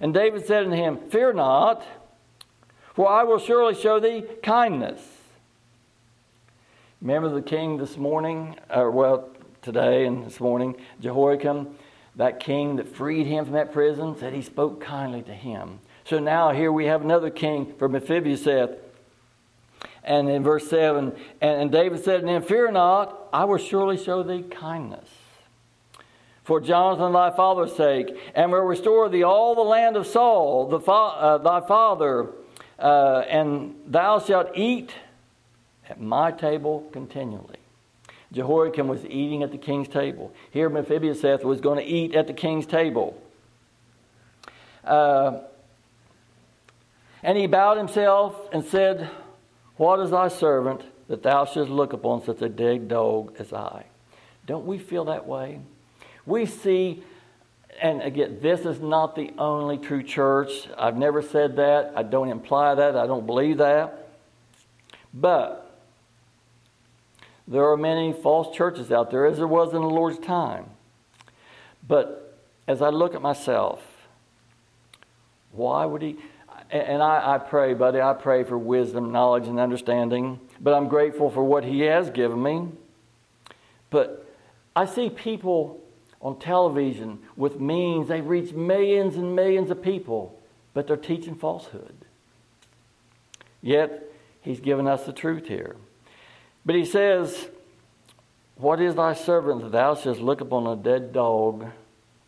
And 0.00 0.14
David 0.14 0.46
said 0.46 0.62
unto 0.64 0.76
him, 0.76 1.10
Fear 1.10 1.32
not, 1.32 1.84
for 2.94 3.08
I 3.08 3.24
will 3.24 3.40
surely 3.40 3.74
show 3.74 3.98
thee 3.98 4.24
kindness. 4.44 5.00
Remember 7.02 7.28
the 7.28 7.42
king 7.42 7.78
this 7.78 7.96
morning, 7.96 8.54
or 8.70 8.92
well, 8.92 9.28
today 9.60 10.06
and 10.06 10.24
this 10.24 10.38
morning, 10.38 10.76
Jehoiachin 11.00 11.74
that 12.14 12.38
king 12.38 12.76
that 12.76 12.88
freed 12.88 13.26
him 13.26 13.44
from 13.44 13.54
that 13.54 13.72
prison 13.72 14.16
said 14.16 14.32
he 14.32 14.42
spoke 14.42 14.80
kindly 14.80 15.22
to 15.22 15.34
him. 15.34 15.80
So 16.04 16.20
now 16.20 16.52
here 16.52 16.70
we 16.70 16.86
have 16.86 17.02
another 17.02 17.28
king 17.28 17.74
for 17.76 17.88
Mephibosheth. 17.88 18.70
And 20.04 20.28
in 20.28 20.44
verse 20.44 20.70
7, 20.70 21.12
and, 21.40 21.60
and 21.60 21.72
David 21.72 22.04
said 22.04 22.22
to 22.22 22.28
him, 22.28 22.42
Fear 22.42 22.70
not, 22.70 23.28
I 23.32 23.44
will 23.44 23.58
surely 23.58 23.98
show 23.98 24.22
thee 24.22 24.42
kindness. 24.42 25.08
For 26.46 26.60
Jonathan 26.60 27.12
thy 27.12 27.32
father's 27.32 27.74
sake, 27.74 28.16
and 28.32 28.52
will 28.52 28.60
restore 28.60 29.08
thee 29.08 29.24
all 29.24 29.56
the 29.56 29.62
land 29.62 29.96
of 29.96 30.06
Saul, 30.06 30.78
fa- 30.78 30.92
uh, 30.92 31.38
thy 31.38 31.66
father, 31.66 32.28
uh, 32.78 33.24
and 33.28 33.74
thou 33.84 34.20
shalt 34.20 34.52
eat 34.54 34.94
at 35.90 36.00
my 36.00 36.30
table 36.30 36.88
continually. 36.92 37.58
Jehoiachin 38.32 38.86
was 38.86 39.04
eating 39.06 39.42
at 39.42 39.50
the 39.50 39.58
king's 39.58 39.88
table. 39.88 40.32
Here, 40.52 40.68
Mephibosheth 40.68 41.42
was 41.42 41.60
going 41.60 41.78
to 41.78 41.84
eat 41.84 42.14
at 42.14 42.28
the 42.28 42.32
king's 42.32 42.66
table. 42.66 43.20
Uh, 44.84 45.40
and 47.24 47.36
he 47.36 47.48
bowed 47.48 47.76
himself 47.76 48.36
and 48.52 48.64
said, 48.64 49.10
What 49.78 49.98
is 49.98 50.12
thy 50.12 50.28
servant 50.28 50.82
that 51.08 51.24
thou 51.24 51.44
shouldst 51.44 51.72
look 51.72 51.92
upon 51.92 52.22
such 52.22 52.40
a 52.40 52.48
dead 52.48 52.86
dog 52.86 53.34
as 53.40 53.52
I? 53.52 53.86
Don't 54.46 54.64
we 54.64 54.78
feel 54.78 55.06
that 55.06 55.26
way? 55.26 55.58
We 56.26 56.44
see, 56.44 57.04
and 57.80 58.02
again, 58.02 58.38
this 58.42 58.60
is 58.60 58.80
not 58.80 59.14
the 59.14 59.32
only 59.38 59.78
true 59.78 60.02
church. 60.02 60.50
I've 60.76 60.96
never 60.96 61.22
said 61.22 61.56
that. 61.56 61.92
I 61.96 62.02
don't 62.02 62.28
imply 62.28 62.74
that. 62.74 62.96
I 62.96 63.06
don't 63.06 63.26
believe 63.26 63.58
that. 63.58 64.08
But 65.14 65.62
there 67.48 67.70
are 67.70 67.76
many 67.76 68.12
false 68.12 68.54
churches 68.54 68.90
out 68.90 69.10
there, 69.10 69.24
as 69.24 69.36
there 69.36 69.46
was 69.46 69.72
in 69.72 69.80
the 69.80 69.88
Lord's 69.88 70.18
time. 70.18 70.66
But 71.86 72.36
as 72.66 72.82
I 72.82 72.88
look 72.88 73.14
at 73.14 73.22
myself, 73.22 73.80
why 75.52 75.84
would 75.84 76.02
He? 76.02 76.16
And 76.70 77.00
I, 77.00 77.34
I 77.34 77.38
pray, 77.38 77.74
buddy, 77.74 78.00
I 78.00 78.12
pray 78.14 78.42
for 78.42 78.58
wisdom, 78.58 79.12
knowledge, 79.12 79.46
and 79.46 79.60
understanding. 79.60 80.40
But 80.60 80.74
I'm 80.74 80.88
grateful 80.88 81.30
for 81.30 81.44
what 81.44 81.62
He 81.64 81.82
has 81.82 82.10
given 82.10 82.42
me. 82.42 82.68
But 83.90 84.26
I 84.74 84.84
see 84.84 85.08
people 85.08 85.80
on 86.20 86.38
television 86.38 87.20
with 87.36 87.60
means, 87.60 88.08
they 88.08 88.20
reach 88.20 88.52
millions 88.52 89.16
and 89.16 89.36
millions 89.36 89.70
of 89.70 89.82
people, 89.82 90.38
but 90.74 90.86
they're 90.86 90.96
teaching 90.96 91.34
falsehood. 91.34 92.04
Yet, 93.62 94.06
He's 94.46 94.60
given 94.60 94.86
us 94.86 95.04
the 95.04 95.12
truth 95.12 95.48
here. 95.48 95.74
But 96.64 96.76
he 96.76 96.84
says, 96.84 97.48
What 98.54 98.80
is 98.80 98.94
thy 98.94 99.12
servant 99.12 99.60
that 99.62 99.72
thou 99.72 99.96
shouldst 99.96 100.20
look 100.20 100.40
upon 100.40 100.68
a 100.68 100.76
dead 100.76 101.12
dog 101.12 101.66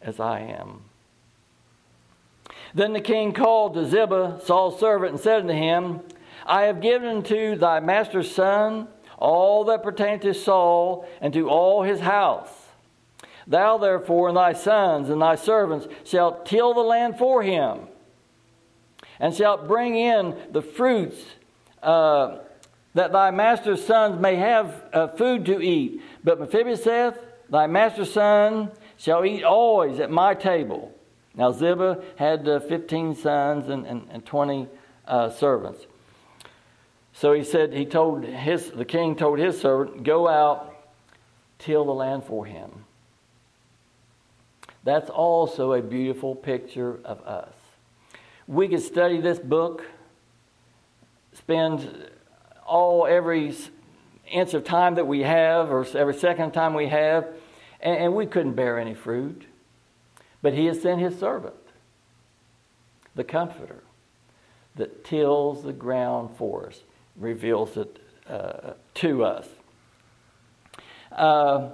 as 0.03 0.19
I 0.19 0.41
am? 0.41 0.83
Then 2.75 2.93
the 2.93 3.01
king 3.01 3.33
called 3.33 3.75
to 3.75 3.89
Ziba, 3.89 4.41
Saul's 4.45 4.81
servant, 4.81 5.13
and 5.13 5.21
said 5.21 5.43
unto 5.43 5.55
him, 5.55 6.01
I 6.45 6.63
have 6.63 6.81
given 6.81 7.19
unto 7.19 7.55
thy 7.55 7.79
master's 7.79 8.35
son 8.35 8.89
all 9.17 9.63
that 9.67 9.85
pertaineth 9.85 10.23
to 10.23 10.35
Saul 10.35 11.09
and 11.21 11.33
to 11.35 11.49
all 11.49 11.85
his 11.85 12.01
house. 12.01 12.51
Thou 13.49 13.79
therefore 13.79 14.29
and 14.29 14.37
thy 14.37 14.53
sons 14.53 15.09
and 15.09 15.21
thy 15.21 15.35
servants 15.35 15.89
shalt 16.05 16.45
till 16.47 16.75
the 16.75 16.81
land 16.81 17.19
for 17.19 17.43
him, 17.43 17.89
and 19.19 19.35
shalt 19.35 19.67
bring 19.67 19.97
in 19.97 20.37
the 20.53 20.63
fruits 20.63 21.17
uh, 21.83 22.39
that 22.95 23.11
thy 23.13 23.31
master's 23.31 23.85
sons 23.85 24.21
may 24.21 24.37
have 24.37 24.85
uh, 24.93 25.09
food 25.09 25.47
to 25.47 25.61
eat. 25.63 26.03
But 26.23 26.39
Mephibosheth, 26.39 27.19
thy 27.49 27.67
master's 27.67 28.13
son, 28.13 28.71
shall 28.99 29.25
eat 29.25 29.45
always 29.45 29.99
at 29.99 30.11
my 30.11 30.35
table. 30.35 30.93
Now 31.35 31.53
Ziba 31.53 32.03
had 32.17 32.47
uh, 32.47 32.61
15 32.61 33.15
sons 33.15 33.69
and, 33.69 33.87
and, 33.87 34.09
and 34.11 34.27
20 34.27 34.69
uh, 35.07 35.31
servants. 35.31 35.87
So 37.15 37.33
he 37.33 37.45
said, 37.45 37.73
he 37.73 37.87
told 37.87 38.25
his, 38.25 38.71
the 38.71 38.85
king 38.85 39.17
told 39.17 39.39
his 39.39 39.61
servant, 39.61 40.05
go 40.05 40.29
out, 40.29 40.75
till 41.59 41.85
the 41.85 41.93
land 41.93 42.25
for 42.25 42.47
him. 42.47 42.85
That's 44.85 45.11
also 45.11 45.73
a 45.73 45.83
beautiful 45.83 46.35
picture 46.35 46.99
of 47.05 47.21
us. 47.23 47.53
We 48.47 48.69
could 48.69 48.83
study 48.83 49.21
this 49.21 49.39
book, 49.39 49.85
spend 51.35 52.11
all 52.67 53.07
every 53.07 53.55
inch 54.31 54.55
of 54.55 54.65
time 54.65 54.95
that 54.95 55.07
we 55.07 55.23
have, 55.23 55.71
or 55.71 55.87
every 55.95 56.15
second 56.15 56.53
time 56.53 56.75
we 56.75 56.89
have, 56.89 57.27
and, 57.81 57.97
and 57.97 58.15
we 58.15 58.27
couldn't 58.27 58.55
bear 58.55 58.79
any 58.79 58.95
fruit. 58.95 59.45
But 60.41 60.55
he 60.55 60.67
has 60.67 60.81
sent 60.81 61.01
his 61.01 61.19
servant, 61.19 61.55
the 63.15 63.25
Comforter, 63.25 63.83
that 64.77 65.05
tills 65.05 65.63
the 65.63 65.73
ground 65.73 66.31
for 66.37 66.69
us, 66.69 66.83
reveals 67.17 67.77
it 67.77 67.99
uh, 68.29 68.75
to 68.95 69.25
us. 69.25 69.49
Uh, 71.11 71.71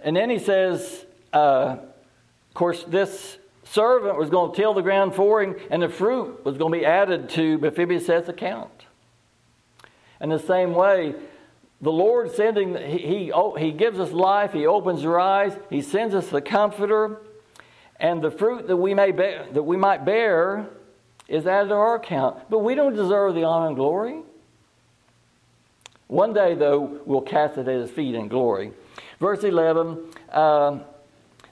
and 0.00 0.14
then 0.14 0.28
he 0.28 0.38
says, 0.38 1.06
uh, 1.32 1.76
course, 2.56 2.82
this 2.84 3.38
servant 3.64 4.18
was 4.18 4.30
going 4.30 4.52
to 4.52 4.56
till 4.56 4.74
the 4.74 4.82
ground 4.82 5.14
for 5.14 5.42
him, 5.42 5.56
and 5.70 5.82
the 5.82 5.88
fruit 5.88 6.44
was 6.44 6.56
going 6.56 6.72
to 6.72 6.78
be 6.78 6.84
added 6.84 7.28
to 7.30 7.58
Mephibosheth's 7.58 8.28
account. 8.28 8.70
In 10.20 10.30
the 10.30 10.38
same 10.38 10.72
way, 10.72 11.14
the 11.80 11.92
Lord 11.92 12.32
sending, 12.32 12.74
he, 12.76 12.98
he, 12.98 13.32
oh, 13.32 13.54
he 13.54 13.70
gives 13.70 14.00
us 14.00 14.10
life, 14.12 14.52
He 14.52 14.66
opens 14.66 15.04
our 15.04 15.20
eyes, 15.20 15.56
He 15.68 15.82
sends 15.82 16.14
us 16.14 16.28
the 16.28 16.40
Comforter, 16.40 17.20
and 18.00 18.22
the 18.22 18.30
fruit 18.30 18.66
that 18.66 18.76
we, 18.76 18.94
may 18.94 19.12
that 19.12 19.62
we 19.62 19.76
might 19.76 20.04
bear 20.04 20.68
is 21.28 21.46
added 21.46 21.68
to 21.68 21.74
our 21.74 21.96
account. 21.96 22.48
But 22.48 22.60
we 22.60 22.74
don't 22.74 22.94
deserve 22.94 23.34
the 23.34 23.44
honor 23.44 23.68
and 23.68 23.76
glory. 23.76 24.20
One 26.06 26.32
day, 26.32 26.54
though, 26.54 27.00
we'll 27.04 27.20
cast 27.20 27.58
it 27.58 27.68
at 27.68 27.80
His 27.80 27.90
feet 27.90 28.14
in 28.14 28.28
glory. 28.28 28.72
Verse 29.18 29.44
11 29.44 29.98
uh, 30.30 30.78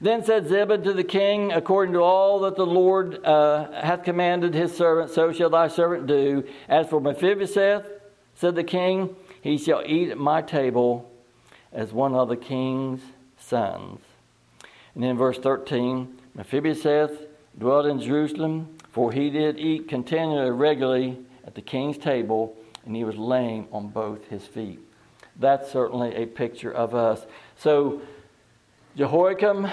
Then 0.00 0.24
said 0.24 0.48
Ziba 0.48 0.78
to 0.78 0.92
the 0.92 1.04
king, 1.04 1.52
According 1.52 1.94
to 1.94 2.00
all 2.00 2.40
that 2.40 2.56
the 2.56 2.66
Lord 2.66 3.24
uh, 3.24 3.70
hath 3.72 4.04
commanded 4.04 4.54
his 4.54 4.76
servant, 4.76 5.10
so 5.10 5.32
shall 5.32 5.50
thy 5.50 5.68
servant 5.68 6.06
do. 6.06 6.44
As 6.68 6.88
for 6.88 7.00
Mephibosheth, 7.00 7.88
said 8.34 8.54
the 8.54 8.64
king, 8.64 9.14
He 9.40 9.56
shall 9.56 9.82
eat 9.84 10.10
at 10.10 10.18
my 10.18 10.42
table 10.42 11.10
as 11.72 11.92
one 11.92 12.14
of 12.14 12.28
the 12.28 12.36
king's 12.36 13.00
sons. 13.38 14.00
And 14.94 15.02
then 15.02 15.16
verse 15.16 15.38
13 15.38 16.18
Mephibosheth 16.34 17.26
dwelt 17.58 17.86
in 17.86 18.00
Jerusalem, 18.00 18.76
for 18.90 19.12
he 19.12 19.30
did 19.30 19.58
eat 19.58 19.88
continually 19.88 20.50
regularly 20.50 21.18
at 21.46 21.54
the 21.54 21.62
king's 21.62 21.98
table, 21.98 22.56
and 22.84 22.96
he 22.96 23.04
was 23.04 23.16
lame 23.16 23.68
on 23.72 23.88
both 23.88 24.26
his 24.28 24.46
feet. 24.46 24.80
That's 25.36 25.70
certainly 25.70 26.14
a 26.14 26.26
picture 26.26 26.72
of 26.72 26.94
us. 26.94 27.24
So, 27.56 28.02
Jehoiachin, 28.96 29.70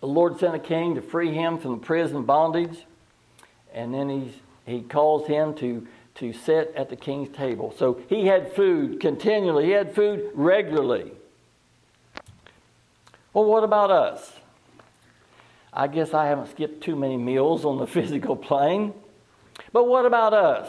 the 0.00 0.06
Lord 0.06 0.38
sent 0.38 0.54
a 0.54 0.58
king 0.58 0.94
to 0.96 1.02
free 1.02 1.32
him 1.32 1.58
from 1.58 1.72
the 1.72 1.86
prison 1.86 2.24
bondage, 2.24 2.84
and 3.72 3.92
then 3.94 4.08
he's, 4.08 4.34
he 4.66 4.82
calls 4.82 5.26
him 5.26 5.54
to 5.54 5.86
to 6.16 6.32
sit 6.32 6.72
at 6.76 6.90
the 6.90 6.96
king's 6.96 7.28
table. 7.36 7.74
So 7.76 8.00
he 8.08 8.26
had 8.26 8.52
food 8.52 9.00
continually, 9.00 9.66
he 9.66 9.70
had 9.72 9.94
food 9.94 10.30
regularly. 10.34 11.12
Well, 13.32 13.44
what 13.44 13.64
about 13.64 13.90
us? 13.90 14.32
I 15.72 15.88
guess 15.88 16.14
I 16.14 16.26
haven't 16.26 16.50
skipped 16.50 16.84
too 16.84 16.94
many 16.94 17.16
meals 17.16 17.64
on 17.64 17.78
the 17.78 17.86
physical 17.88 18.36
plane. 18.36 18.94
But 19.72 19.88
what 19.88 20.06
about 20.06 20.32
us? 20.32 20.68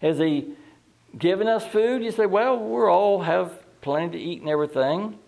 Has 0.00 0.18
he 0.18 0.54
given 1.16 1.46
us 1.46 1.64
food? 1.64 2.02
You 2.02 2.10
say, 2.10 2.26
well, 2.26 2.58
we 2.58 2.82
all 2.82 3.22
have 3.22 3.52
plenty 3.82 4.18
to 4.18 4.24
eat 4.24 4.40
and 4.40 4.50
everything. 4.50 5.18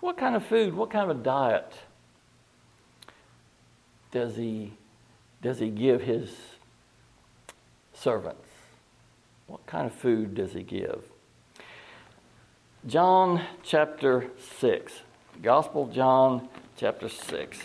What 0.00 0.16
kind 0.16 0.36
of 0.36 0.44
food, 0.46 0.74
what 0.74 0.90
kind 0.90 1.10
of 1.10 1.22
diet 1.22 1.72
does 4.10 4.36
he, 4.36 4.72
does 5.42 5.58
he 5.58 5.68
give 5.68 6.02
his 6.02 6.34
servants? 7.92 8.48
What 9.46 9.64
kind 9.66 9.86
of 9.86 9.92
food 9.94 10.34
does 10.34 10.52
he 10.52 10.62
give? 10.62 11.02
John 12.86 13.42
chapter 13.62 14.30
6. 14.60 15.02
Gospel 15.42 15.88
John 15.88 16.48
chapter 16.76 17.08
6. 17.08 17.58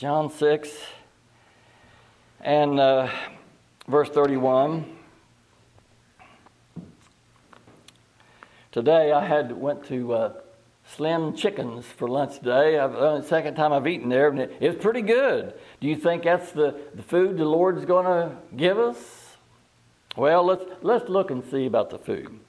John 0.00 0.30
6 0.30 0.70
and 2.40 2.80
uh, 2.80 3.10
verse 3.86 4.08
31. 4.08 4.96
Today 8.72 9.12
I 9.12 9.26
had 9.26 9.52
went 9.52 9.84
to 9.88 10.14
uh, 10.14 10.32
Slim 10.86 11.36
Chickens 11.36 11.84
for 11.84 12.08
lunch 12.08 12.38
today. 12.38 12.78
I've, 12.78 12.94
uh, 12.94 13.20
second 13.20 13.56
time 13.56 13.74
I've 13.74 13.86
eaten 13.86 14.08
there, 14.08 14.30
and 14.30 14.38
it, 14.38 14.56
it's 14.58 14.82
pretty 14.82 15.02
good. 15.02 15.52
Do 15.82 15.86
you 15.86 15.96
think 15.96 16.22
that's 16.22 16.50
the, 16.52 16.80
the 16.94 17.02
food 17.02 17.36
the 17.36 17.44
Lord's 17.44 17.84
going 17.84 18.06
to 18.06 18.34
give 18.56 18.78
us? 18.78 19.36
Well, 20.16 20.46
let's, 20.46 20.64
let's 20.80 21.10
look 21.10 21.30
and 21.30 21.44
see 21.44 21.66
about 21.66 21.90
the 21.90 21.98
food. 21.98 22.40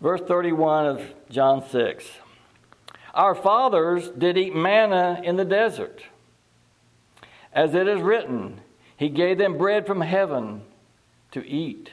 Verse 0.00 0.22
31 0.22 0.86
of 0.86 1.14
John 1.30 1.64
6. 1.70 2.04
Our 3.14 3.36
fathers 3.36 4.08
did 4.08 4.36
eat 4.36 4.56
manna 4.56 5.20
in 5.22 5.36
the 5.36 5.44
desert. 5.44 6.02
As 7.58 7.74
it 7.74 7.88
is 7.88 8.00
written, 8.00 8.60
He 8.96 9.08
gave 9.08 9.36
them 9.36 9.58
bread 9.58 9.84
from 9.84 10.00
heaven 10.00 10.62
to 11.32 11.44
eat. 11.44 11.90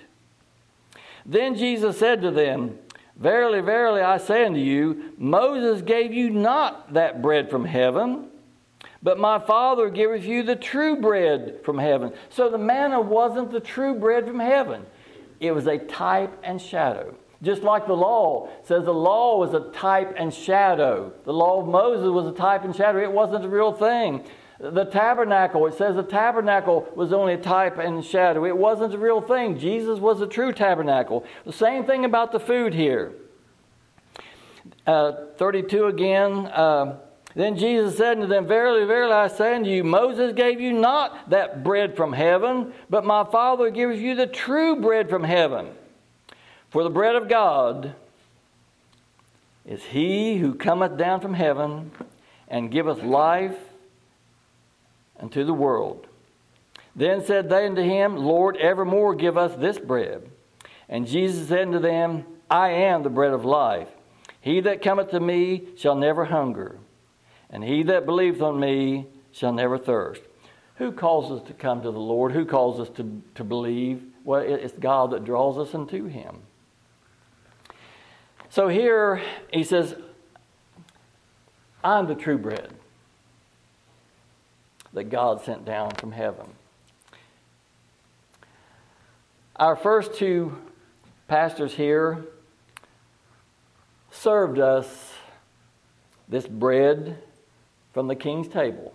Then 1.26 1.56
Jesus 1.56 1.98
said 1.98 2.22
to 2.22 2.30
them, 2.30 2.78
Verily, 3.16 3.62
verily, 3.62 4.02
I 4.02 4.20
say 4.20 4.46
unto 4.46 4.60
you, 4.60 5.14
Moses 5.18 5.82
gave 5.82 6.14
you 6.14 6.30
not 6.30 6.94
that 6.94 7.20
bread 7.20 7.50
from 7.50 7.66
heaven, 7.66 8.28
but 9.02 9.18
my 9.18 9.40
Father 9.40 9.90
giveth 9.90 10.24
you 10.24 10.44
the 10.44 10.56
true 10.56 11.02
bread 11.02 11.62
from 11.64 11.80
heaven. 11.80 12.14
So 12.30 12.48
the 12.48 12.60
manna 12.60 13.02
wasn't 13.02 13.50
the 13.50 13.60
true 13.60 13.96
bread 13.96 14.28
from 14.28 14.40
heaven, 14.40 14.86
it 15.40 15.52
was 15.52 15.66
a 15.66 15.80
type 15.80 16.38
and 16.44 16.62
shadow. 16.62 17.16
Just 17.42 17.64
like 17.64 17.88
the 17.88 17.98
law 17.98 18.50
says 18.62 18.86
the 18.86 18.94
law 18.94 19.40
was 19.40 19.56
a 19.56 19.72
type 19.72 20.14
and 20.16 20.32
shadow. 20.32 21.12
The 21.24 21.34
law 21.34 21.60
of 21.60 21.68
Moses 21.68 22.10
was 22.10 22.28
a 22.28 22.38
type 22.38 22.64
and 22.64 22.76
shadow. 22.76 23.02
It 23.02 23.12
wasn't 23.12 23.42
the 23.42 23.50
real 23.50 23.74
thing. 23.74 24.24
The 24.60 24.86
tabernacle, 24.86 25.68
it 25.68 25.74
says 25.74 25.96
the 25.96 26.04
tabernacle 26.04 26.88
was 26.96 27.12
only 27.12 27.34
a 27.34 27.38
type 27.38 27.78
and 27.78 28.04
shadow. 28.04 28.46
It 28.46 28.56
wasn't 28.56 28.92
the 28.92 28.98
real 28.98 29.20
thing. 29.20 29.60
Jesus 29.60 30.00
was 30.00 30.20
the 30.20 30.28
true 30.28 30.54
tabernacle. 30.54 31.26
The 31.46 31.52
same 31.52 31.84
thing 31.84 32.06
about 32.06 32.32
the 32.32 32.40
food 32.40 32.74
here. 32.74 33.12
Uh, 34.88 35.14
32 35.38 35.88
again. 35.88 36.48
Uh, 36.48 37.00
then 37.36 37.58
Jesus 37.58 37.98
said 37.98 38.16
unto 38.16 38.28
them, 38.28 38.48
Verily, 38.48 38.86
verily, 38.86 39.12
I 39.12 39.28
say 39.28 39.56
unto 39.56 39.70
you, 39.70 39.84
Moses 39.84 40.32
gave 40.34 40.62
you 40.62 40.72
not 40.72 41.30
that 41.32 41.64
bread 41.66 41.98
from 41.98 42.14
heaven, 42.14 42.74
but 42.90 43.04
my 43.04 43.26
Father 43.26 43.70
gives 43.70 44.00
you 44.00 44.16
the 44.16 44.28
true 44.28 44.80
bread 44.80 45.10
from 45.10 45.26
heaven. 45.26 45.68
For 46.70 46.84
the 46.84 46.90
bread 46.90 47.16
of 47.16 47.28
God 47.28 47.94
is 49.66 49.84
he 49.84 50.38
who 50.38 50.56
cometh 50.56 50.98
down 50.98 51.20
from 51.20 51.34
heaven 51.34 51.92
and 52.48 52.72
giveth 52.72 53.04
life 53.04 53.58
unto 55.20 55.44
the 55.44 55.54
world. 55.54 56.08
Then 56.96 57.24
said 57.24 57.50
they 57.50 57.66
unto 57.66 57.82
him, 57.82 58.16
Lord, 58.16 58.58
evermore 58.58 59.16
give 59.16 59.38
us 59.38 59.56
this 59.56 59.78
bread. 59.78 60.30
And 60.88 61.08
Jesus 61.08 61.50
said 61.50 61.68
unto 61.68 61.80
them, 61.80 62.26
I 62.50 62.70
am 62.70 63.04
the 63.04 63.10
bread 63.10 63.34
of 63.34 63.44
life. 63.44 63.90
He 64.40 64.62
that 64.62 64.82
cometh 64.82 65.10
to 65.12 65.20
me 65.20 65.70
shall 65.76 65.96
never 65.96 66.26
hunger, 66.26 66.78
and 67.50 67.64
he 67.64 67.82
that 67.84 68.06
believeth 68.06 68.42
on 68.42 68.60
me 68.60 69.08
shall 69.32 69.52
never 69.52 69.78
thirst. 69.78 70.22
Who 70.76 70.92
calls 70.92 71.32
us 71.32 71.48
to 71.48 71.54
come 71.54 71.82
to 71.82 71.92
the 71.92 72.00
Lord? 72.00 72.32
Who 72.34 72.46
calls 72.46 72.80
us 72.80 72.90
to, 72.98 73.22
to 73.36 73.44
believe? 73.44 74.04
Well, 74.24 74.42
it's 74.42 74.74
God 74.74 75.12
that 75.12 75.24
draws 75.24 75.58
us 75.58 75.74
into 75.74 76.06
Him. 76.06 76.42
So 78.50 78.68
here 78.68 79.22
he 79.52 79.64
says, 79.64 79.96
I'm 81.84 82.08
the 82.08 82.16
true 82.16 82.38
bread 82.38 82.74
that 84.96 85.10
God 85.10 85.44
sent 85.44 85.66
down 85.66 85.92
from 85.92 86.14
heaven. 86.14 86.48
Our 89.58 89.76
first 89.76 90.16
two 90.16 90.58
pastors 91.28 91.74
here 91.74 92.26
served 94.10 94.58
us 94.58 95.14
this 96.30 96.48
bread 96.48 97.22
from 97.94 98.08
the 98.08 98.16
king's 98.16 98.48
table. 98.48 98.94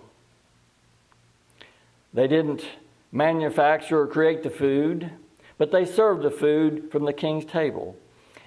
They 2.12 2.26
didn't 2.26 2.64
manufacture 3.12 4.00
or 4.00 4.06
create 4.06 4.42
the 4.42 4.50
food, 4.50 5.10
but 5.58 5.70
they 5.70 5.84
served 5.84 6.22
the 6.22 6.30
food 6.30 6.90
from 6.90 7.04
the 7.04 7.12
king's 7.12 7.44
table. 7.44 7.96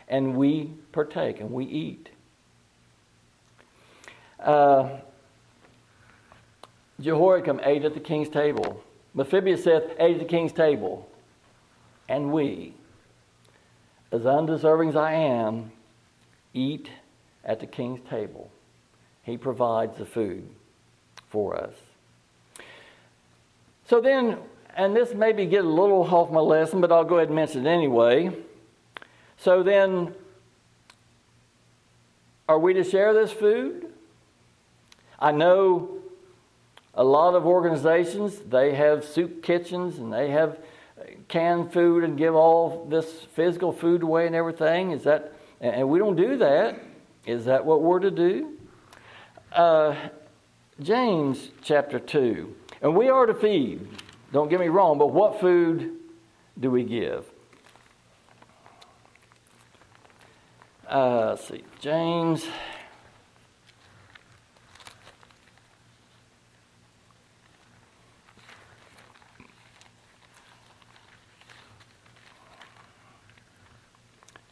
And 0.08 0.36
we 0.36 0.72
partake 0.92 1.40
and 1.40 1.52
we 1.52 1.66
eat. 1.66 2.10
Uh, 4.40 4.90
Jehoiachin 7.00 7.60
ate 7.64 7.86
at 7.86 7.94
the 7.94 8.00
king's 8.00 8.30
table. 8.30 8.84
Mephibosheth 9.14 9.96
ate 10.00 10.16
at 10.16 10.20
the 10.20 10.26
king's 10.26 10.54
table. 10.54 11.10
And 12.10 12.32
we, 12.32 12.74
as 14.12 14.26
undeserving 14.26 14.90
as 14.90 14.96
I 14.96 15.14
am, 15.14 15.72
eat 16.54 16.90
at 17.44 17.60
the 17.60 17.68
king's 17.68 18.02
table. 18.10 18.52
He 19.24 19.38
provides 19.38 19.98
the 19.98 20.06
food 20.06 20.48
for 21.30 21.56
us. 21.56 21.74
So 23.88 24.02
then, 24.02 24.38
and 24.76 24.96
this 24.96 25.14
maybe 25.14 25.46
get 25.46 25.66
a 25.66 25.70
little 25.70 26.04
off 26.04 26.32
my 26.32 26.40
lesson, 26.40 26.82
but 26.82 26.92
I'll 26.92 27.04
go 27.04 27.18
ahead 27.18 27.30
and 27.30 27.36
mention 27.36 27.66
it 27.66 27.70
anyway. 27.70 28.36
So 29.38 29.64
then, 29.64 30.14
are 32.48 32.60
we 32.60 32.74
to 32.74 32.84
share 32.84 33.14
this 33.14 33.32
food? 33.32 33.92
I 35.20 35.32
know 35.32 36.03
a 36.94 37.04
lot 37.04 37.34
of 37.36 37.46
organizations, 37.46 38.38
they 38.40 38.76
have 38.76 39.04
soup 39.04 39.42
kitchens 39.42 39.98
and 39.98 40.14
they 40.14 40.30
have 40.30 40.60
canned 41.28 41.74
food 41.74 42.04
and 42.04 42.18
give 42.18 42.36
all 42.36 42.86
this 42.90 43.28
physical 43.34 43.72
food 43.72 44.04
away 44.04 44.28
and 44.28 44.36
everything. 44.36 44.92
Is 44.92 45.04
that, 45.04 45.34
and 45.60 45.90
we 45.90 46.00
don't 46.00 46.16
do 46.16 46.38
that. 46.38 46.80
Is 47.26 47.46
that 47.46 47.66
what 47.66 47.82
we're 47.82 48.00
to 48.00 48.12
do? 48.12 48.58
Uh, 49.52 49.96
James 50.80 51.50
chapter 51.62 52.00
2. 52.00 52.56
And 52.82 52.96
we 52.96 53.10
are 53.10 53.26
to 53.26 53.34
feed, 53.34 53.88
don't 54.32 54.50
get 54.50 54.60
me 54.60 54.68
wrong, 54.68 54.98
but 54.98 55.08
what 55.08 55.40
food 55.40 55.98
do 56.60 56.70
we 56.70 56.84
give? 56.84 57.26
Uh, 60.88 61.36
see, 61.38 61.64
James. 61.80 62.46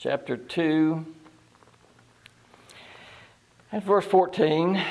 Chapter 0.02 0.36
2 0.36 1.06
and 3.72 3.84
verse 3.84 4.04
14. 4.04 4.84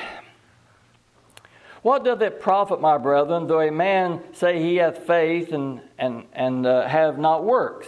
What 1.81 2.05
doth 2.05 2.21
it 2.21 2.39
profit, 2.39 2.79
my 2.79 2.97
brethren, 2.97 3.47
though 3.47 3.59
a 3.59 3.73
man 3.73 4.21
say 4.31 4.63
he 4.63 4.77
hath 4.77 4.99
faith 4.99 5.51
and, 5.51 5.81
and, 5.97 6.23
and 6.31 6.65
uh, 6.65 6.87
have 6.87 7.19
not 7.19 7.43
works? 7.43 7.87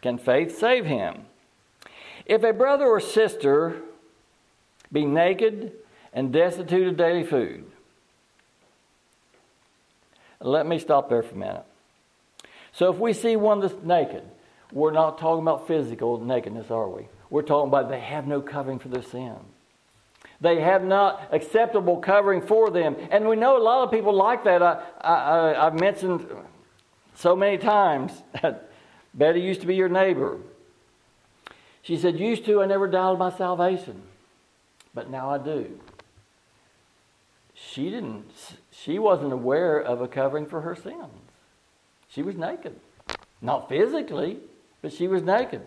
Can 0.00 0.16
faith 0.16 0.58
save 0.58 0.86
him? 0.86 1.26
If 2.24 2.42
a 2.42 2.54
brother 2.54 2.86
or 2.86 3.00
sister 3.00 3.82
be 4.90 5.04
naked 5.04 5.72
and 6.14 6.32
destitute 6.32 6.88
of 6.88 6.96
daily 6.96 7.24
food, 7.24 7.70
let 10.40 10.66
me 10.66 10.78
stop 10.78 11.10
there 11.10 11.22
for 11.22 11.34
a 11.34 11.38
minute. 11.38 11.66
So 12.72 12.90
if 12.90 12.98
we 12.98 13.12
see 13.12 13.36
one 13.36 13.60
that's 13.60 13.74
naked, 13.84 14.22
we're 14.72 14.90
not 14.90 15.18
talking 15.18 15.42
about 15.42 15.66
physical 15.66 16.18
nakedness, 16.18 16.70
are 16.70 16.88
we? 16.88 17.06
We're 17.30 17.42
talking 17.42 17.68
about 17.68 17.88
they 17.88 18.00
have 18.00 18.26
no 18.26 18.40
covering 18.40 18.78
for 18.78 18.88
their 18.88 19.02
sin. 19.02 19.36
They 20.40 20.60
have 20.60 20.84
not 20.84 21.28
acceptable 21.30 21.98
covering 21.98 22.42
for 22.42 22.70
them. 22.70 22.96
And 23.10 23.28
we 23.28 23.36
know 23.36 23.56
a 23.56 23.62
lot 23.62 23.84
of 23.84 23.90
people 23.92 24.12
like 24.12 24.44
that. 24.44 24.62
I, 24.62 24.82
I, 25.00 25.66
I've 25.66 25.78
mentioned 25.78 26.26
so 27.14 27.36
many 27.36 27.58
times 27.58 28.12
that 28.40 28.70
Betty 29.14 29.40
used 29.40 29.60
to 29.60 29.66
be 29.66 29.76
your 29.76 29.88
neighbor. 29.88 30.38
She 31.82 31.96
said, 31.96 32.18
Used 32.18 32.44
to, 32.46 32.62
I 32.62 32.66
never 32.66 32.88
doubted 32.88 33.18
my 33.18 33.30
salvation, 33.30 34.02
but 34.94 35.10
now 35.10 35.30
I 35.30 35.38
do. 35.38 35.78
She 37.54 37.90
didn't, 37.90 38.30
she 38.70 38.98
wasn't 38.98 39.32
aware 39.32 39.78
of 39.78 40.00
a 40.00 40.08
covering 40.08 40.46
for 40.46 40.62
her 40.62 40.74
sins. 40.74 41.06
She 42.08 42.22
was 42.22 42.36
naked. 42.36 42.78
Not 43.40 43.68
physically, 43.68 44.38
but 44.82 44.92
she 44.92 45.08
was 45.08 45.22
naked. 45.22 45.62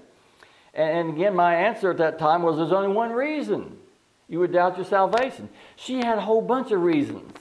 And 0.73 1.11
again, 1.11 1.33
my 1.33 1.55
answer 1.55 1.91
at 1.91 1.97
that 1.97 2.19
time 2.19 2.43
was 2.43 2.57
there's 2.57 2.73
only 2.73 2.93
one 2.93 3.11
reason 3.11 3.77
you 4.27 4.39
would 4.39 4.51
doubt 4.51 4.75
your 4.75 4.85
salvation. 4.85 5.49
She 5.75 5.97
had 5.97 6.17
a 6.17 6.21
whole 6.21 6.41
bunch 6.41 6.71
of 6.71 6.81
reasons. 6.81 7.31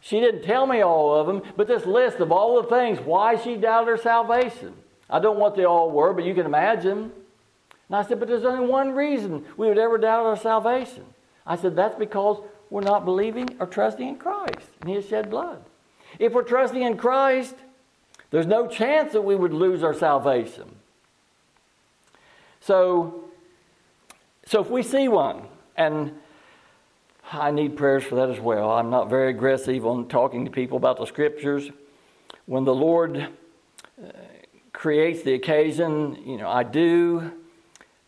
She 0.00 0.20
didn't 0.20 0.42
tell 0.42 0.66
me 0.66 0.80
all 0.80 1.14
of 1.14 1.26
them, 1.26 1.42
but 1.56 1.66
this 1.66 1.84
list 1.84 2.18
of 2.18 2.32
all 2.32 2.62
the 2.62 2.68
things 2.68 3.00
why 3.00 3.36
she 3.36 3.56
doubted 3.56 3.88
her 3.88 3.96
salvation. 3.96 4.72
I 5.10 5.18
don't 5.18 5.36
know 5.36 5.42
what 5.42 5.56
they 5.56 5.64
all 5.64 5.90
were, 5.90 6.12
but 6.14 6.24
you 6.24 6.34
can 6.34 6.46
imagine. 6.46 7.12
And 7.88 7.96
I 7.96 8.02
said, 8.02 8.18
but 8.20 8.28
there's 8.28 8.44
only 8.44 8.66
one 8.66 8.92
reason 8.92 9.44
we 9.56 9.68
would 9.68 9.78
ever 9.78 9.98
doubt 9.98 10.26
our 10.26 10.36
salvation. 10.36 11.04
I 11.46 11.56
said, 11.56 11.76
that's 11.76 11.98
because 11.98 12.42
we're 12.70 12.82
not 12.82 13.04
believing 13.04 13.56
or 13.58 13.66
trusting 13.66 14.06
in 14.06 14.16
Christ 14.16 14.68
and 14.80 14.90
His 14.90 15.08
shed 15.08 15.30
blood. 15.30 15.62
If 16.18 16.32
we're 16.32 16.42
trusting 16.42 16.82
in 16.82 16.96
Christ, 16.96 17.54
there's 18.30 18.46
no 18.46 18.66
chance 18.66 19.12
that 19.12 19.22
we 19.22 19.34
would 19.34 19.54
lose 19.54 19.82
our 19.82 19.94
salvation. 19.94 20.77
So, 22.60 23.24
so 24.46 24.60
if 24.60 24.70
we 24.70 24.82
see 24.82 25.08
one, 25.08 25.42
and 25.76 26.12
I 27.32 27.50
need 27.50 27.76
prayers 27.76 28.04
for 28.04 28.14
that 28.16 28.30
as 28.30 28.40
well. 28.40 28.70
I'm 28.70 28.88
not 28.88 29.10
very 29.10 29.30
aggressive 29.30 29.84
on 29.86 30.08
talking 30.08 30.46
to 30.46 30.50
people 30.50 30.78
about 30.78 30.98
the 30.98 31.04
scriptures. 31.04 31.70
When 32.46 32.64
the 32.64 32.74
Lord 32.74 33.18
uh, 33.18 34.10
creates 34.72 35.22
the 35.22 35.34
occasion, 35.34 36.16
you 36.24 36.38
know, 36.38 36.48
I 36.48 36.62
do, 36.62 37.30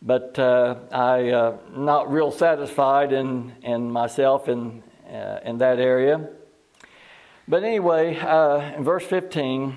but 0.01 0.39
uh, 0.39 0.75
I 0.91 1.29
uh, 1.29 1.57
not 1.75 2.11
real 2.11 2.31
satisfied 2.31 3.13
in 3.13 3.53
in 3.61 3.91
myself 3.91 4.49
in 4.49 4.81
uh, 5.07 5.39
in 5.45 5.59
that 5.59 5.79
area. 5.79 6.27
But 7.47 7.63
anyway, 7.63 8.17
uh, 8.17 8.75
in 8.75 8.83
verse 8.83 9.05
15, 9.05 9.75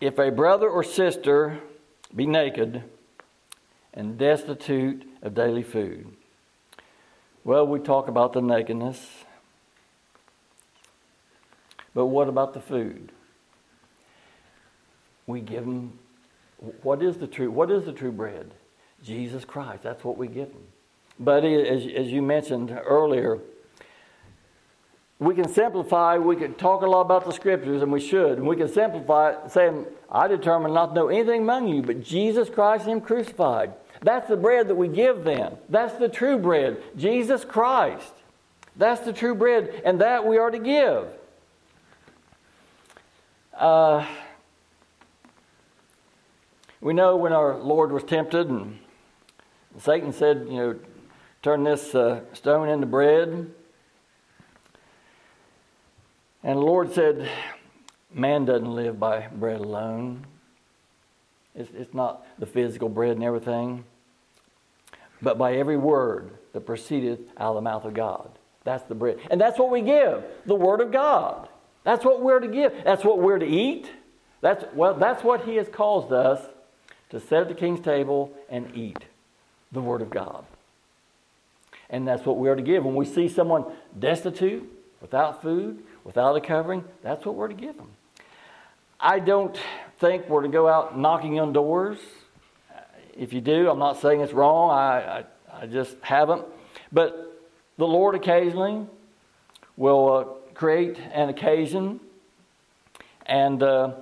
if 0.00 0.18
a 0.18 0.30
brother 0.30 0.68
or 0.68 0.82
sister 0.82 1.60
be 2.14 2.26
naked 2.26 2.82
and 3.96 4.16
destitute 4.16 5.04
of 5.22 5.34
daily 5.34 5.64
food 5.64 6.14
well, 7.46 7.64
we 7.64 7.78
talk 7.78 8.08
about 8.08 8.32
the 8.32 8.42
nakedness. 8.42 9.24
But 11.94 12.06
what 12.06 12.28
about 12.28 12.54
the 12.54 12.60
food? 12.60 13.12
We 15.28 15.40
give 15.42 15.64
them 15.64 15.96
what 16.82 17.04
is 17.04 17.18
the 17.18 17.28
true 17.28 17.52
what 17.52 17.70
is 17.70 17.84
the 17.84 17.92
true 17.92 18.10
bread? 18.10 18.50
Jesus 19.04 19.44
Christ. 19.44 19.84
That's 19.84 20.02
what 20.02 20.18
we 20.18 20.26
give 20.26 20.48
them. 20.48 20.64
But 21.20 21.44
as, 21.44 21.86
as 21.86 22.08
you 22.10 22.20
mentioned 22.20 22.76
earlier, 22.84 23.38
we 25.20 25.36
can 25.36 25.48
simplify, 25.48 26.18
we 26.18 26.34
can 26.34 26.54
talk 26.54 26.82
a 26.82 26.86
lot 26.86 27.02
about 27.02 27.26
the 27.26 27.32
scriptures, 27.32 27.80
and 27.80 27.92
we 27.92 28.00
should. 28.00 28.38
And 28.38 28.46
we 28.48 28.56
can 28.56 28.68
simplify 28.68 29.46
saying, 29.46 29.86
I 30.10 30.26
determine 30.26 30.74
not 30.74 30.88
to 30.88 30.94
know 30.94 31.08
anything 31.08 31.42
among 31.42 31.68
you 31.68 31.82
but 31.82 32.02
Jesus 32.02 32.50
Christ 32.50 32.86
and 32.86 32.94
Him 32.94 33.00
crucified. 33.02 33.72
That's 34.06 34.28
the 34.28 34.36
bread 34.36 34.68
that 34.68 34.76
we 34.76 34.86
give 34.86 35.24
them. 35.24 35.56
That's 35.68 35.94
the 35.94 36.08
true 36.08 36.38
bread. 36.38 36.80
Jesus 36.96 37.44
Christ. 37.44 38.12
That's 38.76 39.00
the 39.00 39.12
true 39.12 39.34
bread, 39.34 39.82
and 39.84 40.00
that 40.00 40.24
we 40.24 40.38
are 40.38 40.48
to 40.48 40.60
give. 40.60 41.08
Uh, 43.52 44.06
we 46.80 46.94
know 46.94 47.16
when 47.16 47.32
our 47.32 47.58
Lord 47.58 47.90
was 47.90 48.04
tempted, 48.04 48.48
and 48.48 48.78
Satan 49.80 50.12
said, 50.12 50.46
you 50.48 50.56
know, 50.56 50.78
turn 51.42 51.64
this 51.64 51.92
uh, 51.92 52.20
stone 52.32 52.68
into 52.68 52.86
bread. 52.86 53.50
And 56.44 56.58
the 56.58 56.62
Lord 56.62 56.94
said, 56.94 57.28
man 58.14 58.44
doesn't 58.44 58.72
live 58.72 59.00
by 59.00 59.26
bread 59.32 59.58
alone. 59.58 60.26
It's, 61.56 61.72
it's 61.76 61.92
not 61.92 62.24
the 62.38 62.46
physical 62.46 62.88
bread 62.88 63.16
and 63.16 63.24
everything, 63.24 63.84
but 65.26 65.38
by 65.38 65.56
every 65.56 65.76
word 65.76 66.30
that 66.52 66.60
proceedeth 66.60 67.18
out 67.36 67.48
of 67.48 67.54
the 67.56 67.60
mouth 67.60 67.84
of 67.84 67.94
God. 67.94 68.30
That's 68.62 68.84
the 68.84 68.94
bread. 68.94 69.18
And 69.28 69.40
that's 69.40 69.58
what 69.58 69.72
we 69.72 69.80
give 69.80 70.22
the 70.44 70.54
Word 70.54 70.80
of 70.80 70.92
God. 70.92 71.48
That's 71.82 72.04
what 72.04 72.22
we're 72.22 72.38
to 72.38 72.46
give. 72.46 72.72
That's 72.84 73.02
what 73.02 73.18
we're 73.18 73.40
to 73.40 73.46
eat. 73.46 73.90
That's, 74.40 74.64
well, 74.72 74.94
that's 74.94 75.24
what 75.24 75.44
He 75.44 75.56
has 75.56 75.68
caused 75.68 76.12
us 76.12 76.46
to 77.10 77.18
sit 77.18 77.32
at 77.40 77.48
the 77.48 77.56
King's 77.56 77.80
table 77.80 78.32
and 78.48 78.70
eat 78.76 78.98
the 79.72 79.80
Word 79.80 80.00
of 80.00 80.10
God. 80.10 80.44
And 81.90 82.06
that's 82.06 82.24
what 82.24 82.36
we're 82.36 82.54
to 82.54 82.62
give. 82.62 82.84
When 82.84 82.94
we 82.94 83.04
see 83.04 83.28
someone 83.28 83.64
destitute, 83.98 84.72
without 85.00 85.42
food, 85.42 85.82
without 86.04 86.36
a 86.36 86.40
covering, 86.40 86.84
that's 87.02 87.26
what 87.26 87.34
we're 87.34 87.48
to 87.48 87.54
give 87.54 87.76
them. 87.76 87.90
I 89.00 89.18
don't 89.18 89.58
think 89.98 90.28
we're 90.28 90.42
to 90.42 90.48
go 90.48 90.68
out 90.68 90.96
knocking 90.96 91.40
on 91.40 91.52
doors. 91.52 91.98
If 93.18 93.32
you 93.32 93.40
do, 93.40 93.70
I'm 93.70 93.78
not 93.78 94.00
saying 94.00 94.20
it's 94.20 94.32
wrong. 94.32 94.70
I, 94.70 95.24
I, 95.52 95.62
I 95.62 95.66
just 95.66 95.96
haven't. 96.02 96.44
But 96.92 97.40
the 97.78 97.86
Lord 97.86 98.14
occasionally 98.14 98.86
will 99.76 100.12
uh, 100.12 100.24
create 100.54 100.98
an 101.12 101.28
occasion, 101.28 102.00
and 103.26 103.62
uh, 103.62 103.92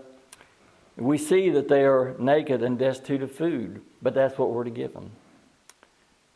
we 0.97 1.19
see 1.19 1.51
that 1.51 1.69
they 1.69 1.85
are 1.85 2.15
naked 2.19 2.63
and 2.63 2.79
destitute 2.79 3.23
of 3.23 3.33
food, 3.33 3.83
but 4.03 4.15
that's 4.15 4.39
what 4.39 4.51
we're 4.51 4.65
to 4.65 4.71
give 4.71 4.93
them 4.93 5.11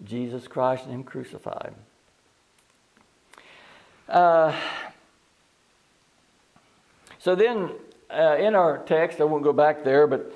Jesus 0.05 0.47
Christ 0.47 0.85
and 0.85 0.95
Him 0.95 1.05
crucified. 1.05 1.75
Uh, 4.09 4.55
so 7.19 7.35
then, 7.35 7.71
uh, 8.11 8.37
in 8.39 8.55
our 8.55 8.79
text, 8.79 9.21
I 9.21 9.25
won't 9.25 9.45
go 9.45 9.53
back 9.53 9.85
there, 9.85 10.07
but 10.07 10.33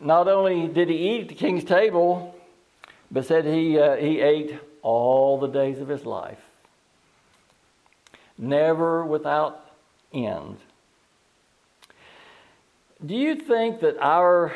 not 0.00 0.28
only 0.28 0.66
did 0.68 0.88
he 0.88 0.96
eat 0.96 1.22
at 1.22 1.28
the 1.28 1.34
king's 1.34 1.64
table, 1.64 2.34
but 3.10 3.26
said 3.26 3.44
he, 3.44 3.78
uh, 3.78 3.96
he 3.96 4.20
ate 4.20 4.58
all 4.82 5.38
the 5.38 5.48
days 5.48 5.80
of 5.80 5.88
his 5.88 6.06
life, 6.06 6.40
never 8.38 9.04
without 9.04 9.72
end. 10.12 10.56
Do 13.04 13.14
you 13.14 13.34
think 13.34 13.80
that 13.80 13.96
our 14.00 14.54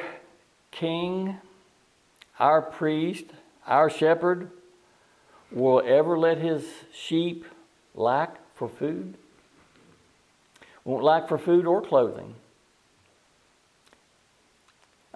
king, 0.70 1.36
our 2.38 2.60
priest, 2.62 3.24
our 3.66 3.88
shepherd 3.88 4.50
will 5.50 5.82
ever 5.84 6.18
let 6.18 6.38
his 6.38 6.66
sheep 6.92 7.44
lack 7.94 8.36
for 8.54 8.68
food? 8.68 9.14
Won't 10.84 11.04
lack 11.04 11.28
for 11.28 11.38
food 11.38 11.66
or 11.66 11.80
clothing. 11.80 12.34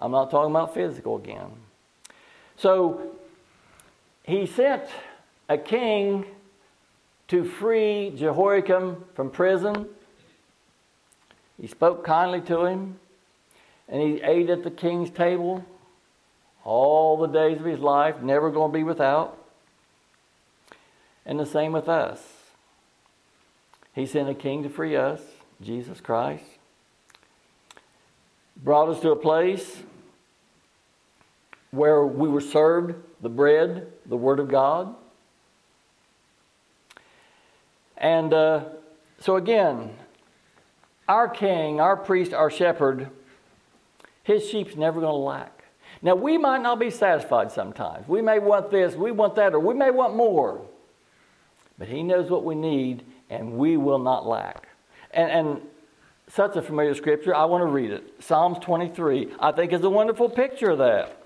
I'm 0.01 0.13
not 0.13 0.31
talking 0.31 0.51
about 0.51 0.75
physical 0.75 1.17
again. 1.17 1.51
So 2.57 3.17
he 4.23 4.47
sent 4.47 4.85
a 5.49 5.59
king 5.59 6.25
to 7.29 7.45
free 7.45 8.13
Jehoiachin 8.17 8.97
from 9.15 9.31
prison. 9.31 9.87
He 11.61 11.67
spoke 11.67 12.05
kindly 12.05 12.41
to 12.43 12.65
him, 12.65 12.99
and 13.89 14.01
he 14.01 14.23
ate 14.23 14.51
at 14.51 14.65
the 14.65 14.71
king's 14.71 15.11
table 15.11 15.65
all 16.65 17.17
the 17.17 17.27
days 17.27 17.59
of 17.59 17.65
his 17.65 17.81
life, 17.81 18.21
never 18.21 18.51
going 18.51 18.71
to 18.71 18.79
be 18.79 18.85
without. 18.85 19.39
And 21.25 21.39
the 21.39 21.47
same 21.47 21.73
with 21.73 21.89
us. 21.89 22.21
He 23.95 24.07
sent 24.07 24.29
a 24.29 24.35
king 24.35 24.63
to 24.63 24.69
free 24.69 24.97
us, 24.97 25.21
Jesus 25.61 26.01
Christ. 26.01 26.45
Brought 28.63 28.89
us 28.89 29.01
to 29.01 29.11
a 29.11 29.17
place 29.17 29.83
where 31.71 32.05
we 32.05 32.29
were 32.29 32.41
served 32.41 32.95
the 33.21 33.29
bread, 33.29 33.93
the 34.07 34.17
Word 34.17 34.41
of 34.41 34.49
God. 34.49 34.95
And 37.97 38.33
uh, 38.33 38.65
so, 39.21 39.37
again, 39.37 39.91
our 41.09 41.29
king, 41.29 41.81
our 41.81 41.97
priest, 41.97 42.33
our 42.33 42.51
shepherd, 42.51 43.11
his 44.23 44.49
sheep's 44.49 44.77
never 44.77 45.01
going 45.01 45.13
to 45.13 45.17
lack. 45.17 45.65
Now, 46.01 46.15
we 46.15 46.39
might 46.39 46.63
not 46.63 46.79
be 46.79 46.91
satisfied 46.91 47.51
sometimes. 47.51 48.07
We 48.07 48.23
may 48.23 48.39
want 48.39 48.71
this, 48.71 48.95
we 48.95 49.11
want 49.11 49.35
that, 49.37 49.55
or 49.55 49.61
we 49.61 49.75
may 49.75 49.91
want 49.91 50.15
more. 50.15 50.61
But 51.79 51.89
he 51.89 52.03
knows 52.03 52.31
what 52.31 52.45
we 52.45 52.55
need, 52.55 53.05
and 53.31 53.53
we 53.53 53.77
will 53.77 53.99
not 53.99 54.27
lack. 54.27 54.69
And, 55.13 55.31
and 55.31 55.61
such 56.29 56.57
a 56.57 56.63
familiar 56.63 56.95
scripture, 56.95 57.35
I 57.35 57.45
want 57.47 57.63
to 57.63 57.67
read 57.67 57.91
it. 57.91 58.23
Psalms 58.23 58.59
23, 58.61 59.35
I 59.41 59.53
think, 59.53 59.73
is 59.73 59.83
a 59.83 59.91
wonderful 59.91 60.29
picture 60.29 60.71
of 60.71 60.79
that 60.79 61.19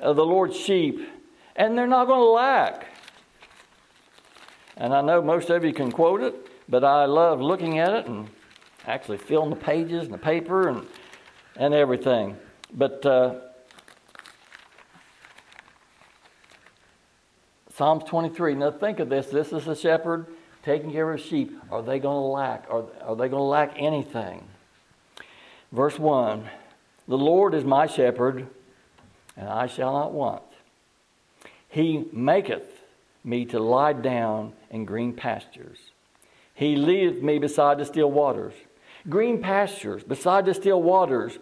of 0.00 0.16
the 0.16 0.24
Lord's 0.24 0.56
sheep, 0.56 1.08
and 1.56 1.76
they're 1.76 1.86
not 1.86 2.06
going 2.06 2.20
to 2.20 2.30
lack. 2.30 2.86
And 4.76 4.92
I 4.92 5.00
know 5.00 5.22
most 5.22 5.50
of 5.50 5.64
you 5.64 5.72
can 5.72 5.92
quote 5.92 6.20
it, 6.20 6.34
but 6.68 6.84
I 6.84 7.06
love 7.06 7.40
looking 7.40 7.78
at 7.78 7.92
it 7.92 8.06
and 8.06 8.28
actually 8.86 9.18
filling 9.18 9.50
the 9.50 9.56
pages 9.56 10.04
and 10.04 10.12
the 10.12 10.18
paper 10.18 10.68
and, 10.68 10.86
and 11.56 11.72
everything. 11.72 12.36
But 12.72 13.06
uh, 13.06 13.36
Psalms 17.70 18.04
23, 18.04 18.54
now 18.54 18.72
think 18.72 19.00
of 19.00 19.08
this. 19.08 19.26
This 19.28 19.52
is 19.52 19.64
the 19.64 19.76
shepherd 19.76 20.26
taking 20.64 20.90
care 20.90 21.10
of 21.10 21.20
his 21.20 21.28
sheep. 21.28 21.58
Are 21.70 21.82
they 21.82 21.98
going 21.98 22.22
to 22.22 22.26
lack? 22.26 22.66
Are, 22.70 22.84
are 23.02 23.16
they 23.16 23.28
going 23.28 23.40
to 23.40 23.42
lack 23.42 23.74
anything? 23.76 24.46
Verse 25.70 25.98
1 25.98 26.48
The 27.08 27.18
Lord 27.18 27.54
is 27.54 27.64
my 27.64 27.86
shepherd 27.86 28.48
and 29.36 29.48
I 29.48 29.66
shall 29.66 29.92
not 29.92 30.12
want. 30.12 30.42
He 31.68 32.06
maketh 32.12 32.82
me 33.24 33.44
to 33.46 33.58
lie 33.58 33.94
down 33.94 34.52
in 34.70 34.84
green 34.84 35.12
pastures. 35.12 35.78
He 36.54 36.76
leadeth 36.76 37.22
me 37.22 37.38
beside 37.38 37.78
the 37.78 37.84
still 37.84 38.10
waters. 38.10 38.54
Green 39.08 39.42
pastures, 39.42 40.04
beside 40.04 40.46
the 40.46 40.54
still 40.54 40.82
waters. 40.82 41.38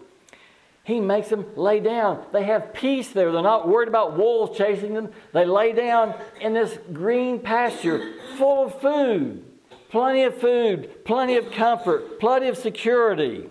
He 0.83 0.99
makes 0.99 1.29
them 1.29 1.45
lay 1.55 1.79
down. 1.79 2.25
They 2.33 2.43
have 2.43 2.73
peace 2.73 3.09
there. 3.09 3.31
They're 3.31 3.41
not 3.41 3.69
worried 3.69 3.87
about 3.87 4.17
wolves 4.17 4.57
chasing 4.57 4.93
them. 4.93 5.09
They 5.31 5.45
lay 5.45 5.71
down 5.71 6.13
in 6.41 6.53
this 6.53 6.77
green 6.91 7.39
pasture 7.39 8.13
full 8.37 8.65
of 8.65 8.81
food, 8.81 9.45
plenty 9.89 10.23
of 10.23 10.37
food, 10.37 11.05
plenty 11.05 11.37
of 11.37 11.51
comfort, 11.51 12.19
plenty 12.19 12.49
of 12.49 12.57
security. 12.57 13.49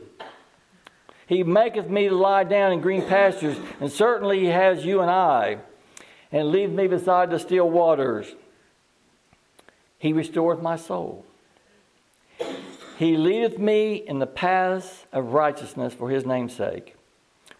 He 1.26 1.42
maketh 1.42 1.88
me 1.88 2.08
to 2.08 2.14
lie 2.14 2.44
down 2.44 2.72
in 2.72 2.82
green 2.82 3.06
pastures, 3.06 3.56
and 3.80 3.90
certainly 3.90 4.40
He 4.40 4.46
has 4.46 4.84
you 4.84 5.00
and 5.00 5.10
I, 5.10 5.58
and 6.30 6.50
leave 6.50 6.70
me 6.70 6.86
beside 6.86 7.30
the 7.30 7.38
still 7.38 7.70
waters. 7.70 8.34
He 9.98 10.12
restoreth 10.12 10.60
my 10.60 10.76
soul. 10.76 11.24
He 12.98 13.16
leadeth 13.16 13.58
me 13.58 13.94
in 13.94 14.18
the 14.18 14.26
paths 14.26 15.06
of 15.12 15.32
righteousness 15.32 15.94
for 15.94 16.10
His 16.10 16.26
name's 16.26 16.54
sake. 16.54 16.96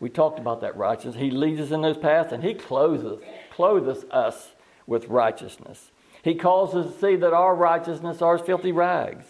We 0.02 0.10
talked 0.10 0.40
about 0.40 0.62
that 0.62 0.76
righteousness. 0.76 1.14
He 1.14 1.30
leads 1.30 1.60
us 1.60 1.70
in 1.70 1.82
those 1.82 1.96
paths, 1.96 2.32
and 2.32 2.42
He 2.42 2.54
clotheth, 2.54 3.22
clotheth 3.52 4.10
us 4.10 4.50
with 4.84 5.06
righteousness. 5.06 5.92
He 6.24 6.34
calls 6.34 6.74
us 6.74 6.92
to 6.92 7.00
see 7.00 7.14
that 7.14 7.32
our 7.32 7.54
righteousness 7.54 8.20
are 8.20 8.34
as 8.34 8.40
filthy 8.40 8.72
rags. 8.72 9.24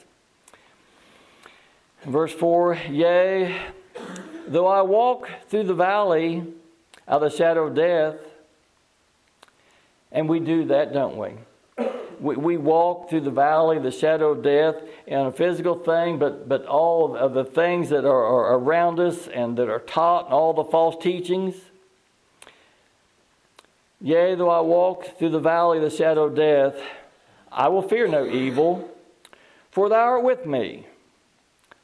Verse 2.07 2.33
4 2.33 2.79
Yea, 2.89 3.55
Though 4.49 4.67
I 4.67 4.81
walk 4.81 5.29
through 5.49 5.65
the 5.65 5.75
valley 5.75 6.43
of 7.07 7.21
the 7.21 7.29
shadow 7.29 7.67
of 7.67 7.75
death, 7.75 8.17
and 10.11 10.27
we 10.27 10.41
do 10.41 10.65
that, 10.65 10.95
don't 10.95 11.19
we? 11.19 11.33
We, 12.23 12.37
we 12.37 12.57
walk 12.57 13.11
through 13.11 13.23
the 13.23 13.33
valley, 13.33 13.79
of 13.79 13.83
the 13.83 13.91
shadow 13.91 14.31
of 14.31 14.45
death, 14.45 14.77
in 15.09 15.19
a 15.19 15.33
physical 15.33 15.75
thing, 15.75 16.21
but, 16.21 16.49
but 16.49 16.65
all 16.67 17.17
of 17.17 17.35
the 17.35 17.45
things 17.45 17.89
that 17.89 18.05
are, 18.05 18.25
are 18.25 18.59
around 18.59 19.01
us 19.01 19.27
and 19.27 19.59
that 19.59 19.69
are 19.69 19.81
taught, 19.81 20.27
and 20.27 20.35
all 20.35 20.53
the 20.53 20.65
false 20.65 21.03
teachings. 21.03 21.57
Yea, 24.01 24.37
though 24.37 24.51
I 24.51 24.61
walk 24.61 25.19
through 25.19 25.31
the 25.31 25.41
valley 25.41 25.79
of 25.79 25.85
the 25.85 25.91
shadow 25.91 26.25
of 26.25 26.37
death, 26.37 26.77
I 27.51 27.69
will 27.69 27.83
fear 27.83 28.07
no 28.07 28.25
evil, 28.25 28.89
for 29.73 29.89
thou 29.89 29.97
art 29.97 30.23
with 30.23 30.47
me. 30.47 30.87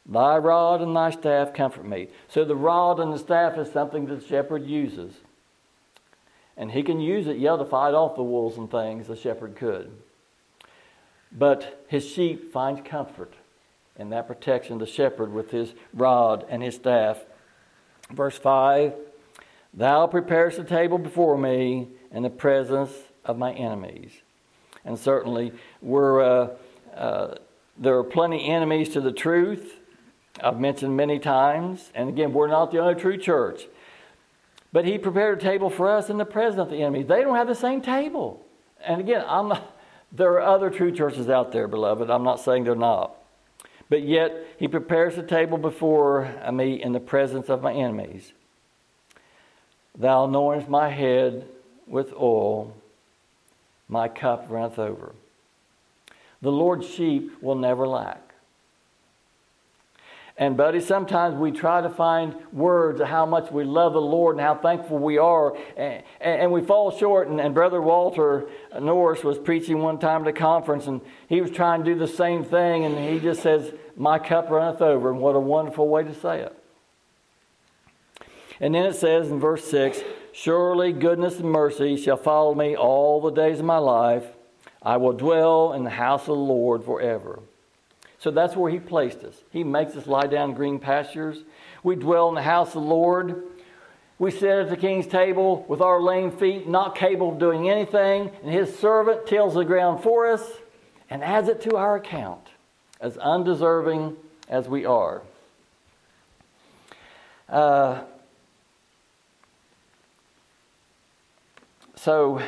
Thy 0.07 0.39
rod 0.39 0.81
and 0.81 0.95
thy 0.95 1.11
staff 1.11 1.53
comfort 1.53 1.85
me. 1.85 2.09
So 2.29 2.45
the 2.45 2.57
rod 2.57 3.01
and 3.01 3.13
the 3.13 3.19
staff 3.19 3.59
is 3.59 3.73
something 3.73 4.07
that 4.07 4.21
the 4.21 4.27
shepherd 4.27 4.65
uses. 4.65 5.15
And 6.57 6.71
he 6.71 6.83
can 6.85 7.01
use 7.01 7.27
it, 7.27 7.39
yeah, 7.39 7.57
to 7.57 7.65
fight 7.65 7.95
off 7.95 8.15
the 8.15 8.23
wolves 8.23 8.57
and 8.57 8.71
things, 8.71 9.09
the 9.09 9.17
shepherd 9.17 9.57
could. 9.57 9.91
But 11.31 11.85
his 11.89 12.07
sheep 12.07 12.53
finds 12.53 12.81
comfort 12.89 13.35
in 13.97 14.11
that 14.11 14.27
protection, 14.27 14.79
the 14.79 14.87
shepherd 14.87 15.33
with 15.33 15.51
his 15.51 15.75
rod 15.93 16.45
and 16.49 16.63
his 16.63 16.77
staff. 16.77 17.19
Verse 18.11 18.39
5 18.39 18.95
Thou 19.75 20.07
preparest 20.07 20.59
a 20.59 20.65
table 20.65 20.99
before 20.99 21.37
me 21.37 21.89
in 22.11 22.23
the 22.23 22.31
presence 22.31 22.93
of 23.25 23.37
my 23.37 23.53
enemies. 23.53 24.13
And 24.85 24.99
certainly, 24.99 25.53
we're, 25.83 26.23
uh, 26.23 26.49
uh, 26.97 27.35
there 27.77 27.99
are 27.99 28.05
plenty 28.05 28.49
enemies 28.49 28.89
to 28.91 29.01
the 29.01 29.13
truth 29.13 29.79
I've 30.43 30.61
mentioned 30.61 30.97
many 30.97 31.19
times, 31.19 31.91
and 31.95 32.09
again, 32.09 32.33
we're 32.33 32.49
not 32.49 32.71
the 32.71 32.79
only 32.79 32.95
true 32.95 33.17
church. 33.17 33.67
But 34.73 34.85
he 34.85 34.99
prepared 34.99 35.39
a 35.39 35.41
table 35.41 35.71
for 35.71 35.89
us 35.89 36.11
in 36.11 36.19
the 36.19 36.25
presence 36.25 36.61
of 36.61 36.71
the 36.71 36.83
enemy. 36.83 37.03
They 37.03 37.23
don't 37.23 37.37
have 37.37 37.49
the 37.49 37.55
same 37.55 37.81
table. 37.81 38.45
And 38.85 39.01
again, 39.01 39.25
I'm 39.27 39.49
not, 39.49 39.78
there 40.13 40.33
are 40.33 40.41
other 40.41 40.71
true 40.71 40.93
churches 40.93 41.29
out 41.29 41.53
there, 41.53 41.69
beloved. 41.69 42.11
I'm 42.11 42.25
not 42.25 42.41
saying 42.41 42.65
they're 42.65 42.75
not. 42.75 43.15
But 43.91 44.03
yet, 44.03 44.33
he 44.59 44.69
prepares 44.69 45.17
a 45.17 45.23
table 45.23 45.59
before 45.59 46.33
me 46.53 46.83
in 46.83 46.93
the 46.93 47.01
presence 47.01 47.49
of 47.49 47.63
my 47.63 47.73
enemies. 47.73 48.33
Thou 49.97 50.27
anointest 50.27 50.69
my 50.69 50.91
head 50.91 51.49
with 51.87 52.13
oil, 52.13 52.77
my 53.89 54.09
cup 54.09 54.47
runneth 54.49 54.79
over. 54.79 55.15
The 56.43 56.53
Lord's 56.53 56.89
sheep 56.89 57.43
will 57.43 57.57
never 57.57 57.87
lack. 57.87 58.28
And, 60.41 60.57
buddy, 60.57 60.81
sometimes 60.81 61.35
we 61.35 61.51
try 61.51 61.81
to 61.81 61.91
find 61.91 62.37
words 62.53 63.01
of 63.01 63.09
how 63.09 63.27
much 63.27 63.51
we 63.51 63.65
love 63.65 63.93
the 63.93 64.01
Lord 64.01 64.37
and 64.37 64.41
how 64.41 64.55
thankful 64.55 64.99
we 64.99 65.19
are, 65.19 65.57
and, 65.77 66.05
and 66.21 66.53
we 66.53 66.61
fall 66.61 66.97
short. 66.97 67.27
And, 67.27 67.41
and, 67.41 67.53
Brother 67.53 67.83
Walter 67.83 68.49
Norris 68.81 69.25
was 69.25 69.37
preaching 69.37 69.81
one 69.81 69.99
time 69.99 70.23
at 70.23 70.29
a 70.29 70.33
conference, 70.33 70.87
and 70.87 71.01
he 71.29 71.41
was 71.41 71.51
trying 71.51 71.83
to 71.83 71.93
do 71.93 71.99
the 71.99 72.07
same 72.07 72.45
thing, 72.45 72.85
and 72.85 72.97
he 72.97 73.19
just 73.19 73.43
says, 73.43 73.73
My 73.97 74.21
cup 74.21 74.49
runneth 74.49 74.81
over. 74.81 75.11
And 75.11 75.19
what 75.19 75.35
a 75.35 75.41
wonderful 75.41 75.89
way 75.89 76.05
to 76.05 76.15
say 76.15 76.43
it. 76.43 76.57
And 78.61 78.77
then 78.77 78.87
it 78.87 78.95
says 78.95 79.31
in 79.31 79.41
verse 79.41 79.65
6 79.65 79.99
Surely 80.33 80.93
goodness 80.93 81.41
and 81.41 81.51
mercy 81.51 81.97
shall 81.97 82.17
follow 82.17 82.55
me 82.55 82.77
all 82.77 83.21
the 83.21 83.33
days 83.33 83.59
of 83.59 83.65
my 83.65 83.79
life. 83.79 84.25
I 84.81 84.99
will 84.99 85.15
dwell 85.15 85.73
in 85.73 85.83
the 85.83 85.91
house 85.91 86.23
of 86.23 86.27
the 86.29 86.35
Lord 86.35 86.85
forever. 86.85 87.41
So 88.19 88.31
that's 88.31 88.57
where 88.57 88.71
He 88.71 88.79
placed 88.79 89.23
us. 89.25 89.35
He 89.51 89.65
makes 89.65 89.95
us 89.97 90.07
lie 90.07 90.27
down 90.27 90.51
in 90.51 90.57
green 90.57 90.79
pastures. 90.79 91.39
We 91.83 91.97
dwell 91.97 92.29
in 92.29 92.35
the 92.35 92.43
house 92.43 92.69
of 92.69 92.83
the 92.83 92.89
Lord. 92.89 93.45
We 94.19 94.33
sit 94.33 94.51
at 94.51 94.69
the 94.69 94.77
king's 94.77 95.07
table 95.07 95.65
with 95.69 95.81
our 95.81 96.01
lame 96.01 96.33
feet, 96.33 96.69
not 96.69 96.97
capable 96.97 97.33
of 97.33 97.39
doing 97.39 97.71
anything, 97.71 98.33
and 98.43 98.53
his 98.53 98.77
servant 98.77 99.27
tills 99.27 99.55
the 99.55 99.65
ground 99.65 100.03
for 100.03 100.29
us 100.29 100.43
and 101.09 101.23
adds 101.23 101.49
it 101.49 101.63
to 101.63 101.77
our 101.77 101.97
account, 101.97 102.49
as 103.01 103.17
undeserving 103.17 104.17
as 104.49 104.69
we 104.69 104.85
are. 104.85 105.23
Uh, 107.49 108.03
so, 111.95 112.43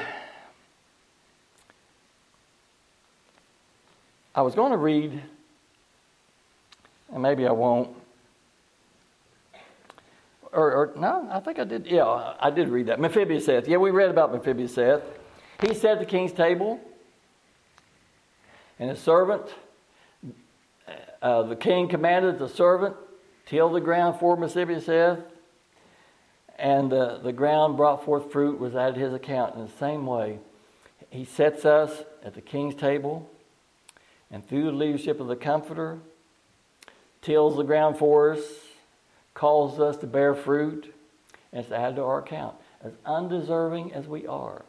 I 4.35 4.43
was 4.43 4.55
going 4.57 4.73
to 4.73 4.77
read 4.77 5.23
and 7.12 7.22
maybe 7.22 7.46
I 7.46 7.52
won't. 7.52 7.96
Or, 10.52 10.72
or, 10.72 10.92
no, 10.96 11.28
I 11.30 11.40
think 11.40 11.58
I 11.58 11.64
did. 11.64 11.86
Yeah, 11.86 12.34
I 12.40 12.50
did 12.50 12.68
read 12.68 12.86
that. 12.86 12.98
Mephibosheth. 12.98 13.68
Yeah, 13.68 13.76
we 13.76 13.90
read 13.90 14.11
about 14.11 14.32
Mephibosheth. 14.32 15.02
He 15.62 15.74
sat 15.74 15.92
at 15.92 15.98
the 16.00 16.06
king's 16.06 16.32
table, 16.32 16.80
and 18.78 18.90
his 18.90 18.98
servant, 18.98 19.42
uh, 21.22 21.42
the 21.42 21.54
king 21.54 21.88
commanded 21.88 22.38
the 22.38 22.48
servant 22.48 22.96
till 23.46 23.68
the 23.68 23.80
ground 23.80 24.18
for 24.18 24.36
Mephibosheth, 24.36 25.20
and 26.58 26.92
uh, 26.92 27.18
the 27.18 27.32
ground 27.32 27.76
brought 27.76 28.04
forth 28.04 28.32
fruit 28.32 28.58
was 28.58 28.74
at 28.74 28.96
his 28.96 29.12
account. 29.12 29.54
In 29.54 29.62
the 29.62 29.72
same 29.78 30.06
way, 30.06 30.38
he 31.11 31.24
sets 31.24 31.64
us 31.64 32.04
at 32.24 32.34
the 32.34 32.40
king's 32.40 32.74
table, 32.74 33.30
and 34.30 34.46
through 34.48 34.64
the 34.64 34.72
leadership 34.72 35.20
of 35.20 35.28
the 35.28 35.36
Comforter, 35.36 35.98
tills 37.23 37.57
the 37.57 37.62
ground 37.62 37.99
for 37.99 38.33
us, 38.33 38.41
calls 39.35 39.79
us 39.79 39.97
to 39.99 40.07
bear 40.07 40.35
fruit, 40.35 40.95
and 41.53 41.66
to 41.66 41.77
add 41.77 41.97
to 41.97 42.03
our 42.03 42.21
account, 42.21 42.55
as 42.83 42.93
undeserving 43.05 43.93
as 43.93 44.07
we 44.07 44.27
are. 44.27 44.62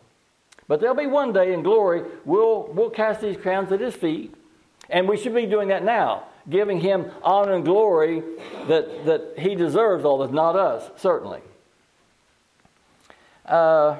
But 0.67 0.79
there'll 0.79 0.95
be 0.95 1.07
one 1.07 1.33
day 1.33 1.53
in 1.53 1.63
glory, 1.63 2.03
we'll, 2.25 2.69
we'll 2.73 2.89
cast 2.89 3.21
these 3.21 3.37
crowns 3.37 3.71
at 3.71 3.79
his 3.79 3.95
feet, 3.95 4.33
and 4.89 5.07
we 5.07 5.17
should 5.17 5.35
be 5.35 5.45
doing 5.45 5.69
that 5.69 5.83
now, 5.83 6.23
giving 6.49 6.79
him 6.79 7.11
honor 7.23 7.53
and 7.53 7.65
glory 7.65 8.23
that, 8.67 9.05
that 9.05 9.33
he 9.37 9.55
deserves 9.55 10.05
all 10.05 10.19
this, 10.19 10.31
not 10.31 10.55
us, 10.55 10.89
certainly. 10.97 11.41
Uh, 13.45 13.97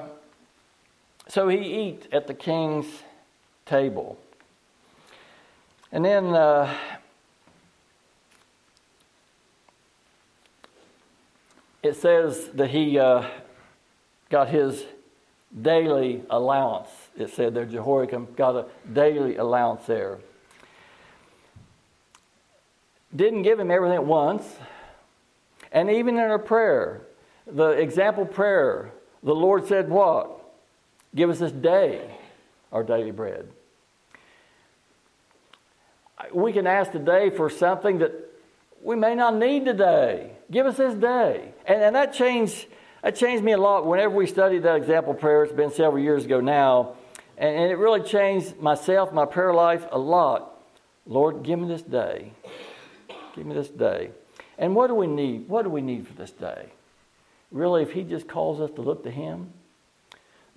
so 1.28 1.48
he 1.48 1.58
eat 1.58 2.08
at 2.12 2.26
the 2.26 2.34
king's 2.34 2.86
table. 3.66 4.18
And 5.90 6.04
then 6.04 6.34
uh, 6.34 6.74
it 11.82 11.96
says 11.96 12.48
that 12.54 12.70
he 12.70 12.98
uh, 12.98 13.28
got 14.30 14.48
his 14.48 14.84
daily 15.60 16.22
allowance. 16.30 16.88
It 17.16 17.30
said 17.30 17.54
there, 17.54 17.66
Jehoiachin 17.66 18.28
got 18.36 18.56
a 18.56 18.66
daily 18.92 19.36
allowance 19.36 19.84
there. 19.86 20.18
Didn't 23.14 23.42
give 23.42 23.60
him 23.60 23.70
everything 23.70 23.96
at 23.96 24.06
once. 24.06 24.44
And 25.70 25.90
even 25.90 26.18
in 26.18 26.30
a 26.30 26.38
prayer, 26.38 27.02
the 27.46 27.70
example 27.70 28.24
prayer, 28.24 28.92
the 29.22 29.34
Lord 29.34 29.66
said, 29.66 29.88
What? 29.88 30.38
Give 31.14 31.28
us 31.28 31.38
this 31.38 31.52
day 31.52 32.10
our 32.72 32.82
daily 32.82 33.10
bread. 33.10 33.48
We 36.32 36.52
can 36.52 36.66
ask 36.66 36.92
today 36.92 37.30
for 37.30 37.50
something 37.50 37.98
that 37.98 38.12
we 38.82 38.96
may 38.96 39.14
not 39.14 39.36
need 39.36 39.64
today. 39.64 40.32
Give 40.52 40.66
us 40.66 40.76
this 40.76 40.94
day. 40.94 41.52
And, 41.66 41.82
and 41.82 41.96
that 41.96 42.12
changed 42.12 42.66
that 43.02 43.16
changed 43.16 43.42
me 43.42 43.50
a 43.50 43.58
lot 43.58 43.84
whenever 43.84 44.14
we 44.14 44.28
studied 44.28 44.62
that 44.62 44.76
example 44.76 45.14
prayer. 45.14 45.42
It's 45.42 45.52
been 45.52 45.72
several 45.72 46.00
years 46.00 46.24
ago 46.24 46.40
now. 46.40 46.94
And, 47.36 47.56
and 47.56 47.72
it 47.72 47.76
really 47.76 48.02
changed 48.02 48.60
myself, 48.60 49.12
my 49.12 49.24
prayer 49.24 49.52
life 49.52 49.84
a 49.90 49.98
lot. 49.98 50.60
Lord, 51.06 51.42
give 51.42 51.58
me 51.58 51.66
this 51.66 51.82
day. 51.82 52.32
Give 53.34 53.44
me 53.44 53.54
this 53.54 53.68
day. 53.68 54.10
And 54.56 54.76
what 54.76 54.86
do 54.86 54.94
we 54.94 55.08
need? 55.08 55.48
What 55.48 55.62
do 55.62 55.70
we 55.70 55.80
need 55.80 56.06
for 56.06 56.12
this 56.12 56.30
day? 56.30 56.68
Really, 57.50 57.82
if 57.82 57.90
He 57.90 58.04
just 58.04 58.28
calls 58.28 58.60
us 58.60 58.70
to 58.76 58.82
look 58.82 59.02
to 59.02 59.10
Him, 59.10 59.52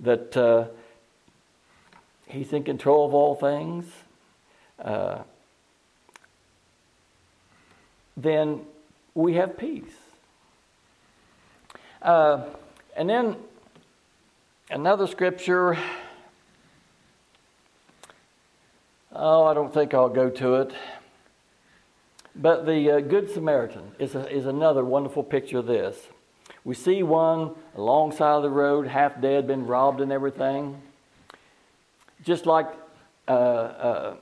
that 0.01 0.37
uh, 0.37 0.65
He's 2.27 2.53
in 2.53 2.63
control 2.63 3.07
of 3.07 3.13
all 3.13 3.33
things, 3.33 3.85
uh, 4.77 5.23
then 8.15 8.61
we 9.15 9.33
have 9.33 9.57
peace. 9.57 9.95
Uh, 12.01 12.43
and 12.95 13.09
then 13.09 13.37
another 14.69 15.07
scripture. 15.07 15.77
Oh, 19.11 19.45
I 19.45 19.53
don't 19.53 19.73
think 19.73 19.93
I'll 19.93 20.09
go 20.09 20.29
to 20.29 20.55
it. 20.55 20.73
But 22.35 22.65
the 22.65 22.91
uh, 22.91 22.99
Good 22.99 23.31
Samaritan 23.31 23.93
is, 23.97 24.13
a, 24.13 24.29
is 24.29 24.45
another 24.45 24.83
wonderful 24.83 25.23
picture 25.23 25.59
of 25.59 25.65
this. 25.65 25.97
We 26.65 26.75
see 26.75 27.01
one 27.01 27.51
alongside 27.75 28.33
of 28.33 28.43
the 28.43 28.49
road, 28.49 28.87
half 28.87 29.21
dead, 29.21 29.47
been 29.47 29.65
robbed 29.65 30.01
and 30.01 30.11
everything. 30.11 30.81
Just 32.23 32.45
like 32.45 32.67
uh, 33.27 33.31
uh 33.31 34.15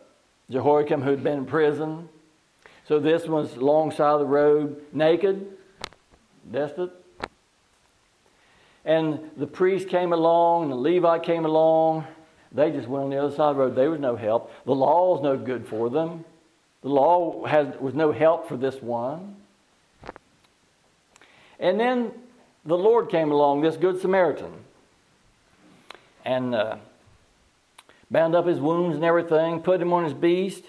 who'd 1.01 1.23
been 1.23 1.39
in 1.39 1.45
prison, 1.45 2.09
so 2.87 2.99
this 2.99 3.27
one's 3.27 3.53
alongside 3.53 4.17
the 4.17 4.25
road, 4.25 4.81
naked, 4.91 5.57
destitute. 6.51 6.93
And 8.85 9.31
the 9.37 9.47
priest 9.47 9.87
came 9.87 10.11
along, 10.11 10.63
and 10.63 10.71
the 10.71 10.75
Levite 10.75 11.23
came 11.23 11.45
along. 11.45 12.05
They 12.51 12.69
just 12.71 12.87
went 12.87 13.05
on 13.05 13.09
the 13.09 13.17
other 13.17 13.33
side 13.33 13.51
of 13.51 13.55
the 13.55 13.63
road. 13.63 13.75
There 13.75 13.89
was 13.89 13.99
no 13.99 14.15
help. 14.15 14.51
The 14.65 14.75
law 14.75 15.15
is 15.15 15.23
no 15.23 15.37
good 15.37 15.65
for 15.65 15.89
them. 15.89 16.25
The 16.81 16.89
law 16.89 17.45
has, 17.45 17.75
was 17.79 17.93
no 17.93 18.11
help 18.11 18.49
for 18.49 18.57
this 18.57 18.81
one. 18.81 19.37
And 21.59 21.79
then 21.79 22.11
the 22.65 22.77
Lord 22.77 23.09
came 23.09 23.31
along, 23.31 23.61
this 23.61 23.77
Good 23.77 24.01
Samaritan, 24.01 24.51
and 26.25 26.53
uh, 26.53 26.75
bound 28.11 28.35
up 28.35 28.45
his 28.45 28.59
wounds 28.59 28.95
and 28.95 29.05
everything, 29.05 29.61
put 29.61 29.81
him 29.81 29.93
on 29.93 30.03
his 30.03 30.13
beast, 30.13 30.65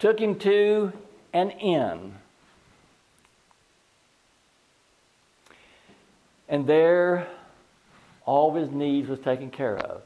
took 0.00 0.18
him 0.18 0.36
to 0.40 0.92
an 1.32 1.50
inn. 1.50 2.14
And 6.48 6.66
there, 6.66 7.28
all 8.26 8.50
of 8.50 8.62
his 8.62 8.70
needs 8.70 9.08
was 9.08 9.18
taken 9.20 9.50
care 9.50 9.78
of 9.78 10.02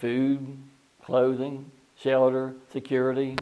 food, 0.00 0.56
clothing, 1.04 1.70
shelter, 1.98 2.54
security. 2.72 3.36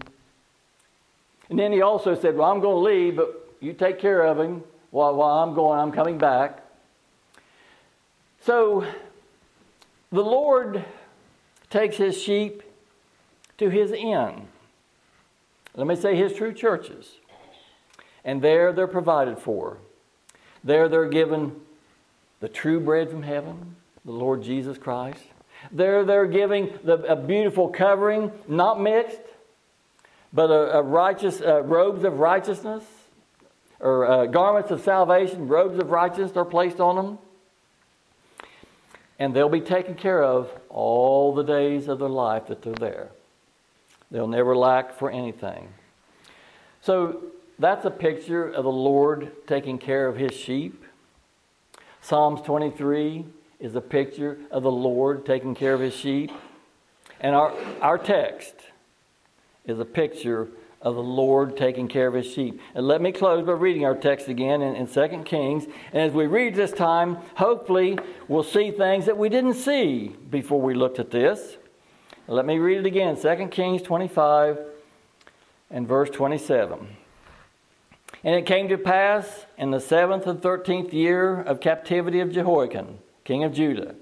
And 1.48 1.58
then 1.58 1.72
he 1.72 1.80
also 1.80 2.14
said, 2.14 2.36
Well, 2.36 2.50
I'm 2.50 2.60
going 2.60 2.74
to 2.74 2.90
leave, 2.90 3.16
but 3.16 3.54
you 3.60 3.72
take 3.72 3.98
care 3.98 4.22
of 4.22 4.38
him 4.38 4.64
while, 4.90 5.14
while 5.14 5.38
I'm 5.38 5.54
going, 5.54 5.78
I'm 5.78 5.92
coming 5.92 6.18
back. 6.18 6.62
So 8.40 8.84
the 10.10 10.24
Lord 10.24 10.84
takes 11.70 11.96
his 11.96 12.20
sheep 12.20 12.62
to 13.58 13.68
his 13.68 13.92
inn. 13.92 14.48
Let 15.78 15.86
me 15.86 15.94
say 15.94 16.16
his 16.16 16.32
true 16.32 16.52
churches. 16.52 17.08
And 18.24 18.42
there 18.42 18.72
they're 18.72 18.88
provided 18.88 19.38
for. 19.38 19.78
There 20.64 20.88
they're 20.88 21.08
given 21.08 21.54
the 22.40 22.48
true 22.48 22.80
bread 22.80 23.10
from 23.10 23.22
heaven, 23.22 23.76
the 24.04 24.10
Lord 24.10 24.42
Jesus 24.42 24.76
Christ. 24.76 25.22
There 25.70 26.04
they're 26.04 26.26
giving 26.26 26.76
the, 26.82 26.94
a 27.04 27.14
beautiful 27.14 27.68
covering, 27.68 28.32
not 28.48 28.80
mixed, 28.80 29.20
but 30.32 30.50
a, 30.50 30.78
a 30.78 30.82
righteous 30.82 31.40
uh, 31.40 31.62
robes 31.62 32.02
of 32.02 32.18
righteousness, 32.18 32.82
or 33.78 34.04
uh, 34.04 34.26
garments 34.26 34.72
of 34.72 34.80
salvation, 34.80 35.46
robes 35.46 35.78
of 35.78 35.92
righteousness 35.92 36.36
are 36.36 36.44
placed 36.44 36.80
on 36.80 36.96
them. 36.96 37.18
And 39.20 39.32
they'll 39.32 39.48
be 39.48 39.60
taken 39.60 39.94
care 39.94 40.24
of 40.24 40.50
all 40.68 41.32
the 41.36 41.44
days 41.44 41.86
of 41.86 42.00
their 42.00 42.08
life 42.08 42.48
that 42.48 42.62
they're 42.62 42.74
there. 42.74 43.10
They'll 44.10 44.28
never 44.28 44.56
lack 44.56 44.98
for 44.98 45.10
anything. 45.10 45.68
So 46.80 47.22
that's 47.58 47.84
a 47.84 47.90
picture 47.90 48.48
of 48.48 48.64
the 48.64 48.70
Lord 48.70 49.32
taking 49.46 49.78
care 49.78 50.06
of 50.06 50.16
his 50.16 50.32
sheep. 50.32 50.84
Psalms 52.00 52.40
23 52.42 53.26
is 53.60 53.74
a 53.74 53.80
picture 53.80 54.38
of 54.50 54.62
the 54.62 54.70
Lord 54.70 55.26
taking 55.26 55.54
care 55.54 55.74
of 55.74 55.80
his 55.80 55.94
sheep. 55.94 56.30
And 57.20 57.34
our, 57.34 57.52
our 57.80 57.98
text 57.98 58.54
is 59.66 59.78
a 59.80 59.84
picture 59.84 60.48
of 60.80 60.94
the 60.94 61.02
Lord 61.02 61.56
taking 61.56 61.88
care 61.88 62.06
of 62.06 62.14
his 62.14 62.32
sheep. 62.32 62.60
And 62.74 62.86
let 62.86 63.02
me 63.02 63.10
close 63.10 63.44
by 63.44 63.52
reading 63.52 63.84
our 63.84 63.96
text 63.96 64.28
again 64.28 64.62
in, 64.62 64.76
in 64.76 64.86
2 64.86 65.24
Kings. 65.24 65.64
And 65.92 66.02
as 66.02 66.12
we 66.12 66.26
read 66.26 66.54
this 66.54 66.70
time, 66.70 67.16
hopefully 67.34 67.98
we'll 68.28 68.44
see 68.44 68.70
things 68.70 69.06
that 69.06 69.18
we 69.18 69.28
didn't 69.28 69.54
see 69.54 70.14
before 70.30 70.60
we 70.60 70.74
looked 70.74 71.00
at 71.00 71.10
this. 71.10 71.56
Let 72.30 72.44
me 72.44 72.58
read 72.58 72.80
it 72.80 72.84
again 72.84 73.16
2 73.16 73.48
Kings 73.48 73.80
25 73.80 74.58
and 75.70 75.88
verse 75.88 76.10
27. 76.10 76.86
And 78.22 78.34
it 78.34 78.44
came 78.44 78.68
to 78.68 78.76
pass 78.76 79.46
in 79.56 79.70
the 79.70 79.80
seventh 79.80 80.26
and 80.26 80.42
thirteenth 80.42 80.92
year 80.92 81.40
of 81.40 81.60
captivity 81.60 82.20
of 82.20 82.30
Jehoiachin, 82.30 82.98
king 83.24 83.44
of 83.44 83.54
Judah, 83.54 83.94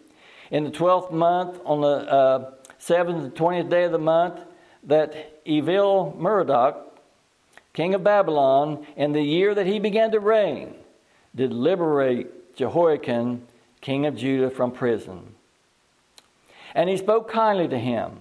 in 0.51 0.64
the 0.64 0.72
twelfth 0.72 1.12
month, 1.12 1.61
on 1.64 1.83
the 1.83 1.87
uh, 1.87 2.51
seventh 2.79 3.22
and 3.22 3.37
twentieth 3.37 3.68
day 3.68 3.85
of 3.85 3.93
the 3.93 3.99
month, 3.99 4.41
that 4.83 5.41
Evil 5.45 6.16
Merodach, 6.18 6.79
king 7.74 7.95
of 7.95 8.03
Babylon, 8.03 8.85
in 8.97 9.12
the 9.12 9.22
year 9.22 9.55
that 9.55 9.68
he 9.68 9.79
began 9.79 10.11
to 10.11 10.18
reign, 10.18 10.74
did 11.37 11.53
liberate 11.53 12.57
Jehoiachin, 12.57 13.47
king 13.81 14.05
of 14.05 14.16
Judah, 14.16 14.51
from 14.51 14.72
prison. 14.72 15.36
And 16.77 16.91
he 16.91 16.99
spoke 16.99 17.31
kindly 17.31 17.66
to 17.68 17.79
him 17.79 18.18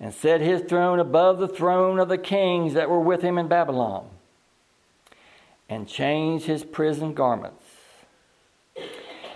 and 0.00 0.14
set 0.14 0.40
his 0.40 0.62
throne 0.62 0.98
above 0.98 1.38
the 1.38 1.46
throne 1.46 2.00
of 2.00 2.08
the 2.08 2.16
kings 2.16 2.72
that 2.72 2.88
were 2.88 3.00
with 3.00 3.20
him 3.20 3.36
in 3.36 3.48
Babylon 3.48 4.08
and 5.68 5.86
changed 5.86 6.46
his 6.46 6.64
prison 6.64 7.12
garments. 7.12 7.64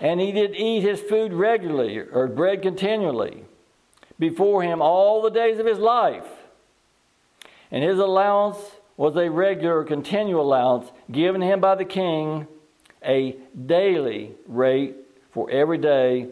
And 0.01 0.19
he 0.19 0.31
did 0.31 0.55
eat 0.55 0.81
his 0.81 1.01
food 1.01 1.33
regularly, 1.33 1.99
or 1.99 2.27
bread 2.27 2.63
continually, 2.63 3.43
before 4.17 4.63
him 4.63 4.81
all 4.81 5.21
the 5.21 5.29
days 5.29 5.59
of 5.59 5.67
his 5.67 5.77
life. 5.77 6.25
And 7.69 7.83
his 7.83 7.99
allowance 7.99 8.57
was 8.97 9.15
a 9.15 9.29
regular, 9.29 9.83
continual 9.83 10.41
allowance 10.41 10.91
given 11.11 11.41
him 11.41 11.59
by 11.59 11.75
the 11.75 11.85
king, 11.85 12.47
a 13.05 13.35
daily 13.67 14.31
rate 14.47 14.95
for 15.31 15.47
every 15.51 15.77
day, 15.77 16.29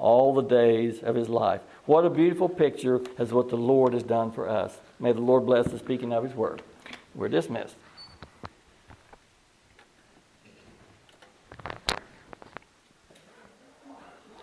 all 0.00 0.34
the 0.34 0.42
days 0.42 1.02
of 1.02 1.14
his 1.14 1.28
life. 1.28 1.60
What 1.84 2.04
a 2.04 2.10
beautiful 2.10 2.48
picture 2.48 3.00
as 3.18 3.32
what 3.32 3.50
the 3.50 3.56
Lord 3.56 3.92
has 3.92 4.02
done 4.02 4.32
for 4.32 4.48
us. 4.48 4.78
May 4.98 5.12
the 5.12 5.20
Lord 5.20 5.46
bless 5.46 5.66
the 5.66 5.78
speaking 5.78 6.12
of 6.12 6.24
his 6.24 6.34
word. 6.34 6.62
We're 7.14 7.28
dismissed. 7.28 7.76